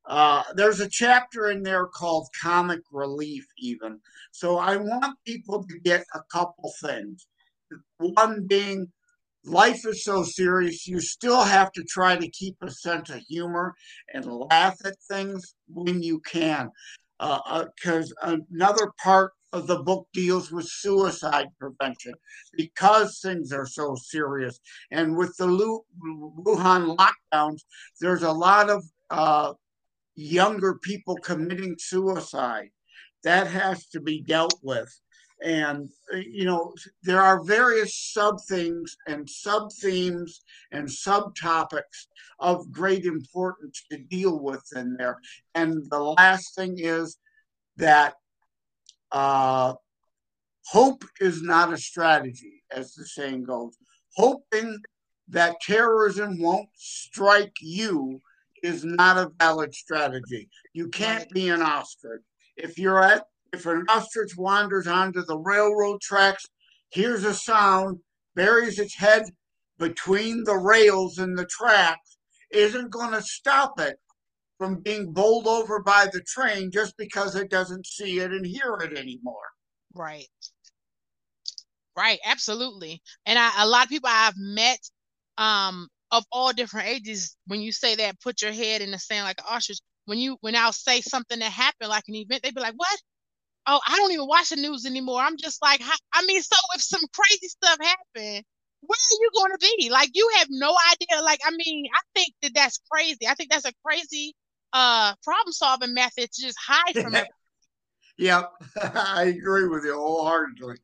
Uh, 0.06 0.44
there's 0.56 0.82
a 0.82 0.90
chapter 0.90 1.50
in 1.50 1.64
there 1.64 1.86
called 1.86 2.28
comic 2.42 2.82
relief, 2.92 3.46
even. 3.58 4.00
So 4.32 4.58
I 4.58 4.76
want 4.76 5.18
people 5.26 5.64
to 5.64 5.80
get 5.80 6.04
a 6.14 6.20
couple 6.30 6.74
things. 6.84 7.26
One 7.98 8.46
being, 8.48 8.88
life 9.46 9.86
is 9.86 10.04
so 10.04 10.24
serious, 10.24 10.88
you 10.88 11.00
still 11.00 11.44
have 11.44 11.72
to 11.74 11.84
try 11.84 12.16
to 12.16 12.30
keep 12.30 12.56
a 12.62 12.72
sense 12.72 13.10
of 13.10 13.22
humor 13.28 13.74
and 14.14 14.26
laugh 14.26 14.78
at 14.86 14.96
things 15.10 15.56
when 15.68 16.02
you 16.02 16.20
can. 16.20 16.70
Because 17.20 18.14
uh, 18.22 18.32
uh, 18.32 18.38
another 18.50 18.92
part 19.02 19.32
of 19.54 19.68
the 19.68 19.84
book 19.84 20.08
deals 20.14 20.52
with 20.52 20.66
suicide 20.68 21.48
prevention 21.60 22.14
because 22.54 23.20
things 23.22 23.54
are 23.54 23.68
so 23.68 23.96
serious. 23.96 24.60
And 24.92 25.16
with 25.16 25.38
the 25.38 25.48
Wuhan 25.48 26.98
lockdowns, 26.98 27.62
there's 28.02 28.24
a 28.24 28.32
lot 28.32 28.70
of 28.70 28.84
uh, 29.12 29.54
younger 30.16 30.80
people 30.82 31.16
committing 31.18 31.76
suicide. 31.78 32.70
That 33.24 33.48
has 33.48 33.86
to 33.90 34.02
be 34.02 34.22
dealt 34.22 34.60
with. 34.64 34.90
And, 35.44 35.90
uh, 36.14 36.18
you 36.18 36.46
know, 36.46 36.74
there 37.04 37.22
are 37.22 37.44
various 37.44 37.96
sub 38.14 38.40
things 38.48 38.96
and 39.08 39.30
sub 39.30 39.72
themes 39.82 40.42
and 40.72 40.88
subtopics 40.88 42.08
of 42.40 42.72
great 42.72 43.06
importance 43.06 43.84
to 43.92 43.98
deal 43.98 44.40
with 44.40 44.64
in 44.76 44.96
there. 44.98 45.20
And 45.54 45.84
the 45.90 46.00
last 46.00 46.56
thing 46.56 46.76
is 46.78 47.18
that 47.76 48.16
uh, 49.12 49.74
hope 50.66 51.04
is 51.20 51.42
not 51.42 51.74
a 51.74 51.78
strategy, 51.78 52.64
as 52.72 52.94
the 52.94 53.06
saying 53.06 53.44
goes. 53.44 53.78
Hoping 54.16 54.80
that 55.28 55.60
terrorism 55.62 56.40
won't 56.42 56.70
strike 56.76 57.56
you 57.60 58.22
is 58.64 58.86
not 58.86 59.18
a 59.18 59.32
valid 59.40 59.74
strategy. 59.74 60.50
You 60.74 60.88
can't 60.88 61.30
be 61.32 61.50
an 61.50 61.62
ostrich. 61.62 62.22
If 62.56 62.78
you're 62.78 63.04
at 63.04 63.26
if 63.54 63.66
an 63.68 63.86
ostrich 63.88 64.36
wanders 64.36 64.88
onto 64.88 65.24
the 65.24 65.38
railroad 65.38 66.02
tracks, 66.02 66.44
hears 66.90 67.24
a 67.24 67.34
sound, 67.34 68.00
buries 68.36 68.80
its 68.80 68.96
head 68.96 69.24
between 69.78 70.44
the 70.44 70.58
rails 70.58 71.20
and 71.20 71.38
the 71.38 71.46
tracks, 71.46 72.18
isn't 72.52 72.90
going 72.90 73.12
to 73.12 73.22
stop 73.22 73.80
it 73.80 73.98
from 74.58 74.80
being 74.82 75.12
bowled 75.14 75.48
over 75.48 75.82
by 75.82 76.08
the 76.12 76.22
train 76.22 76.72
just 76.72 76.96
because 76.98 77.36
it 77.36 77.50
doesn't 77.50 77.86
see 77.86 78.20
it 78.20 78.32
and 78.32 78.46
hear 78.46 78.78
it 78.82 78.98
anymore. 78.98 79.50
Right. 79.94 80.28
Right, 81.96 82.20
absolutely. 82.26 83.02
And 83.26 83.38
I, 83.38 83.64
a 83.64 83.68
lot 83.68 83.84
of 83.84 83.90
people 83.90 84.10
I've 84.12 84.38
met 84.38 84.80
um 85.38 85.88
of 86.12 86.24
all 86.32 86.54
different 86.54 86.88
ages, 86.88 87.36
when 87.48 87.62
you 87.62 87.72
say 87.72 87.96
that, 87.96 88.22
put 88.22 88.42
your 88.42 88.52
head 88.52 88.82
in 88.82 88.92
the 88.92 89.00
sand 89.00 89.26
like 89.26 89.40
an 89.40 89.46
ostrich. 89.50 89.80
When 90.06 90.20
you 90.20 90.38
when 90.42 90.56
I'll 90.56 90.72
say 90.74 91.02
something 91.02 91.40
that 91.40 91.52
happened, 91.52 91.90
like 91.90 92.04
an 92.08 92.16
event, 92.16 92.44
they'd 92.44 92.54
be 92.54 92.62
like, 92.62 92.76
"What? 92.76 93.00
Oh, 93.66 93.80
I 93.88 93.98
don't 93.98 94.12
even 94.12 94.28
watch 94.28 94.50
the 94.50 94.56
news 94.56 94.86
anymore." 94.86 95.22
I'm 95.22 95.38
just 95.38 95.62
like, 95.62 95.82
I 96.14 96.26
mean, 96.26 96.42
so 96.42 96.56
if 96.76 96.82
some 96.82 97.02
crazy 97.14 97.48
stuff 97.48 97.78
happened, 97.82 98.44
where 98.82 98.98
are 98.98 99.20
you 99.22 99.30
going 99.36 99.52
to 99.52 99.76
be? 99.78 99.90
Like, 99.90 100.10
you 100.14 100.30
have 100.38 100.48
no 100.50 100.76
idea. 100.92 101.24
Like, 101.24 101.40
I 101.46 101.52
mean, 101.52 101.86
I 101.94 102.00
think 102.16 102.34
that 102.42 102.52
that's 102.54 102.80
crazy. 102.92 103.28
I 103.28 103.34
think 103.36 103.52
that's 103.52 103.66
a 103.66 103.74
crazy 103.86 104.36
uh 104.74 105.14
problem 105.24 105.54
solving 105.54 105.94
method 105.94 106.32
to 106.32 106.42
just 106.42 106.58
hide 106.60 106.96
from 106.96 107.16
it. 107.16 107.28
yep, 108.18 108.52
I 108.82 109.26
agree 109.26 109.68
with 109.68 109.86
you 109.86 109.96
wholeheartedly. 109.96 110.78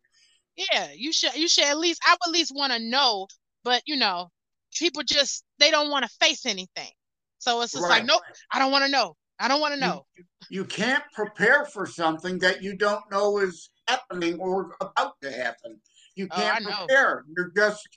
Yeah, 0.55 0.89
you 0.95 1.13
should. 1.13 1.35
You 1.35 1.47
should 1.47 1.65
at 1.65 1.77
least. 1.77 2.01
I 2.05 2.13
would 2.13 2.29
at 2.29 2.37
least 2.37 2.53
want 2.55 2.73
to 2.73 2.79
know. 2.79 3.27
But 3.63 3.81
you 3.85 3.97
know, 3.97 4.29
people 4.73 5.03
just 5.03 5.43
they 5.57 5.71
don't 5.71 5.89
want 5.89 6.05
to 6.05 6.11
face 6.19 6.45
anything. 6.45 6.91
So 7.39 7.61
it's 7.61 7.71
just 7.71 7.83
right. 7.83 7.99
like, 7.99 8.05
nope, 8.05 8.21
I 8.51 8.59
don't 8.59 8.71
want 8.71 8.85
to 8.85 8.91
know. 8.91 9.15
I 9.39 9.47
don't 9.47 9.61
want 9.61 9.73
to 9.73 9.79
know. 9.79 10.05
You, 10.17 10.23
you, 10.49 10.65
can't 10.65 11.03
prepare 11.13 11.65
for 11.65 11.85
something 11.85 12.39
that 12.39 12.61
you 12.61 12.75
don't 12.75 13.03
know 13.09 13.39
is 13.39 13.69
happening 13.87 14.37
or 14.39 14.75
about 14.81 15.13
to 15.21 15.31
happen. 15.31 15.79
You 16.15 16.27
oh, 16.31 16.35
can't 16.35 16.65
oh, 16.67 16.85
prepare. 16.85 17.23
You're 17.35 17.51
just, 17.55 17.87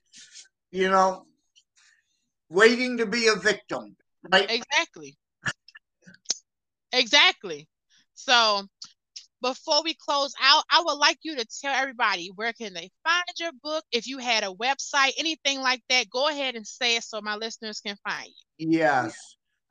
you 0.70 0.88
know, 0.88 1.26
waiting 2.48 2.98
to 2.98 3.06
be 3.06 3.26
a 3.26 3.34
victim. 3.34 3.96
Right? 4.30 4.48
Exactly. 4.48 5.16
exactly. 6.92 7.68
So 8.14 8.62
before 9.42 9.82
we 9.82 9.94
close 9.94 10.32
out, 10.40 10.62
I 10.70 10.82
would 10.84 10.98
like 10.98 11.18
you 11.22 11.36
to 11.36 11.44
tell 11.44 11.74
everybody 11.74 12.30
where 12.34 12.52
can 12.52 12.72
they 12.72 12.90
find 13.02 13.24
your 13.40 13.50
book. 13.62 13.84
If 13.90 14.06
you 14.06 14.18
had 14.18 14.44
a 14.44 14.54
website, 14.54 15.12
anything 15.18 15.60
like 15.60 15.82
that, 15.90 16.08
go 16.08 16.28
ahead 16.28 16.54
and 16.54 16.66
say 16.66 16.96
it 16.96 17.02
so 17.02 17.20
my 17.20 17.34
listeners 17.34 17.80
can 17.80 17.96
find 18.08 18.28
you. 18.58 18.70
Yes. 18.70 19.16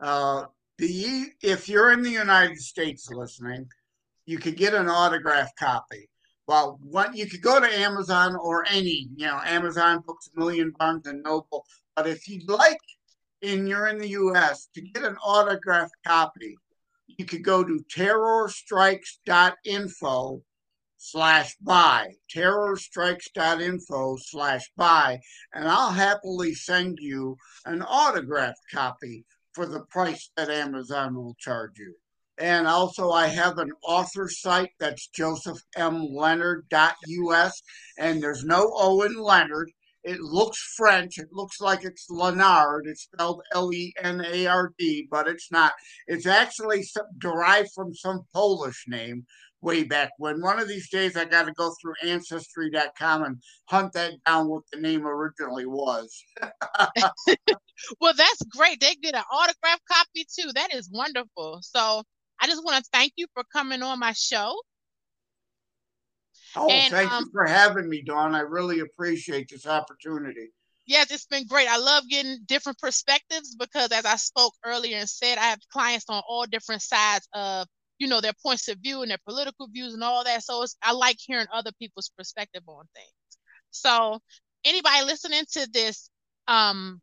Uh, 0.01 0.45
the 0.81 1.31
if 1.43 1.69
you're 1.69 1.91
in 1.91 2.01
the 2.01 2.09
United 2.09 2.57
States 2.57 3.07
listening, 3.11 3.69
you 4.25 4.39
could 4.39 4.57
get 4.57 4.73
an 4.73 4.89
autographed 4.89 5.55
copy. 5.57 6.09
Well, 6.47 6.79
what 6.81 7.15
you 7.15 7.27
could 7.27 7.43
go 7.43 7.59
to 7.59 7.79
Amazon 7.79 8.35
or 8.35 8.65
any, 8.67 9.07
you 9.15 9.27
know, 9.27 9.39
Amazon 9.45 10.01
Books, 10.05 10.31
Million 10.35 10.73
Barnes 10.77 11.05
and 11.05 11.21
Noble. 11.21 11.67
But 11.95 12.07
if 12.07 12.27
you'd 12.27 12.49
like, 12.49 12.79
and 13.43 13.69
you're 13.69 13.85
in 13.87 13.99
the 13.99 14.09
U.S. 14.09 14.69
to 14.73 14.81
get 14.81 15.03
an 15.03 15.17
autographed 15.17 15.93
copy, 16.05 16.57
you 17.05 17.25
could 17.25 17.43
go 17.43 17.63
to 17.63 17.85
terrorstrikes.info 17.95 20.41
slash 20.97 21.55
buy, 21.61 22.15
terrorstrikes.info 22.35 24.17
slash 24.17 24.71
buy, 24.75 25.19
and 25.53 25.67
I'll 25.67 25.91
happily 25.91 26.55
send 26.55 26.97
you 26.99 27.37
an 27.65 27.83
autographed 27.83 28.63
copy 28.73 29.25
for 29.53 29.65
the 29.65 29.81
price 29.81 30.31
that 30.35 30.49
Amazon 30.49 31.15
will 31.15 31.35
charge 31.39 31.77
you. 31.77 31.95
And 32.37 32.67
also, 32.67 33.11
I 33.11 33.27
have 33.27 33.57
an 33.59 33.71
author 33.83 34.29
site 34.29 34.71
that's 34.79 35.09
josephmlenard.us, 35.15 37.61
and 37.99 38.23
there's 38.23 38.43
no 38.43 38.71
O 38.73 39.03
in 39.03 39.15
Leonard. 39.15 39.71
It 40.03 40.19
looks 40.19 40.57
French. 40.75 41.19
It 41.19 41.27
looks 41.31 41.61
like 41.61 41.83
it's 41.83 42.09
Lenard. 42.09 42.87
It's 42.87 43.03
spelled 43.03 43.43
L 43.53 43.71
E 43.71 43.93
N 44.01 44.25
A 44.25 44.47
R 44.47 44.73
D, 44.79 45.07
but 45.11 45.27
it's 45.27 45.51
not. 45.51 45.73
It's 46.07 46.25
actually 46.25 46.83
derived 47.19 47.69
from 47.75 47.93
some 47.93 48.25
Polish 48.33 48.85
name 48.87 49.27
way 49.61 49.83
back 49.83 50.11
when. 50.17 50.41
One 50.41 50.59
of 50.59 50.67
these 50.67 50.89
days, 50.89 51.15
I 51.15 51.25
got 51.25 51.45
to 51.45 51.53
go 51.53 51.73
through 51.81 51.93
Ancestry.com 52.03 53.23
and 53.23 53.37
hunt 53.65 53.93
that 53.93 54.13
down 54.25 54.47
what 54.47 54.63
the 54.71 54.79
name 54.79 55.05
originally 55.05 55.65
was. 55.65 56.23
well, 58.01 58.13
that's 58.15 58.43
great. 58.55 58.79
They 58.79 58.95
get 58.95 59.15
an 59.15 59.23
autograph 59.31 59.79
copy 59.89 60.25
too. 60.35 60.51
That 60.55 60.73
is 60.73 60.89
wonderful. 60.91 61.59
So 61.61 62.03
I 62.39 62.47
just 62.47 62.63
want 62.63 62.83
to 62.83 62.89
thank 62.91 63.13
you 63.17 63.27
for 63.33 63.43
coming 63.53 63.83
on 63.83 63.99
my 63.99 64.13
show. 64.13 64.55
Oh, 66.55 66.69
and, 66.69 66.91
thank 66.91 67.11
um, 67.11 67.23
you 67.23 67.31
for 67.31 67.45
having 67.45 67.87
me, 67.87 68.01
Dawn. 68.01 68.35
I 68.35 68.41
really 68.41 68.79
appreciate 68.79 69.47
this 69.49 69.65
opportunity. 69.65 70.49
Yes, 70.85 71.11
it's 71.11 71.27
been 71.27 71.45
great. 71.45 71.69
I 71.69 71.77
love 71.77 72.03
getting 72.09 72.39
different 72.45 72.79
perspectives 72.79 73.55
because, 73.55 73.91
as 73.91 74.05
I 74.05 74.15
spoke 74.17 74.53
earlier 74.65 74.97
and 74.97 75.07
said, 75.07 75.37
I 75.37 75.43
have 75.43 75.59
clients 75.71 76.05
on 76.09 76.21
all 76.27 76.45
different 76.45 76.81
sides 76.81 77.27
of 77.33 77.67
you 78.01 78.07
know 78.07 78.19
their 78.19 78.33
points 78.41 78.67
of 78.67 78.79
view 78.79 79.03
and 79.03 79.11
their 79.11 79.19
political 79.27 79.67
views 79.67 79.93
and 79.93 80.03
all 80.03 80.23
that. 80.23 80.43
So 80.43 80.65
I 80.81 80.91
like 80.93 81.17
hearing 81.19 81.45
other 81.53 81.69
people's 81.77 82.09
perspective 82.17 82.63
on 82.65 82.85
things. 82.95 83.37
So 83.69 84.19
anybody 84.65 85.05
listening 85.05 85.43
to 85.51 85.69
this, 85.71 86.09
um, 86.47 86.99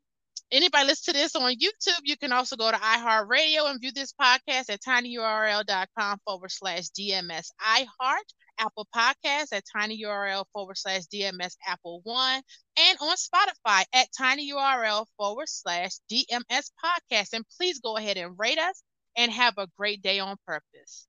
anybody 0.50 0.88
listen 0.88 1.14
to 1.14 1.20
this 1.20 1.36
on 1.36 1.52
YouTube, 1.52 2.00
you 2.02 2.16
can 2.16 2.32
also 2.32 2.56
go 2.56 2.68
to 2.72 2.76
iHeartRadio 2.76 3.70
and 3.70 3.80
view 3.80 3.92
this 3.92 4.12
podcast 4.20 4.70
at 4.70 4.80
tinyurl.com 4.82 6.18
forward 6.26 6.50
slash 6.50 6.88
DMS 6.98 7.46
iHeart, 7.64 8.26
Apple 8.58 8.88
Podcasts 8.92 9.52
at 9.52 9.62
tinyurl 9.76 10.46
forward 10.52 10.78
slash 10.78 11.02
DMS 11.14 11.54
Apple 11.64 12.00
One, 12.02 12.42
and 12.76 12.98
on 13.00 13.16
Spotify 13.16 13.84
at 13.92 14.08
tinyurl 14.20 15.06
forward 15.16 15.48
slash 15.48 15.92
DMS 16.10 16.72
podcast. 16.84 17.34
And 17.34 17.44
please 17.56 17.78
go 17.78 17.96
ahead 17.96 18.16
and 18.16 18.34
rate 18.36 18.58
us 18.58 18.82
and 19.18 19.32
have 19.32 19.56
a 19.58 19.68
great 19.78 20.02
day 20.02 20.20
on 20.20 20.38
purpose. 20.46 21.07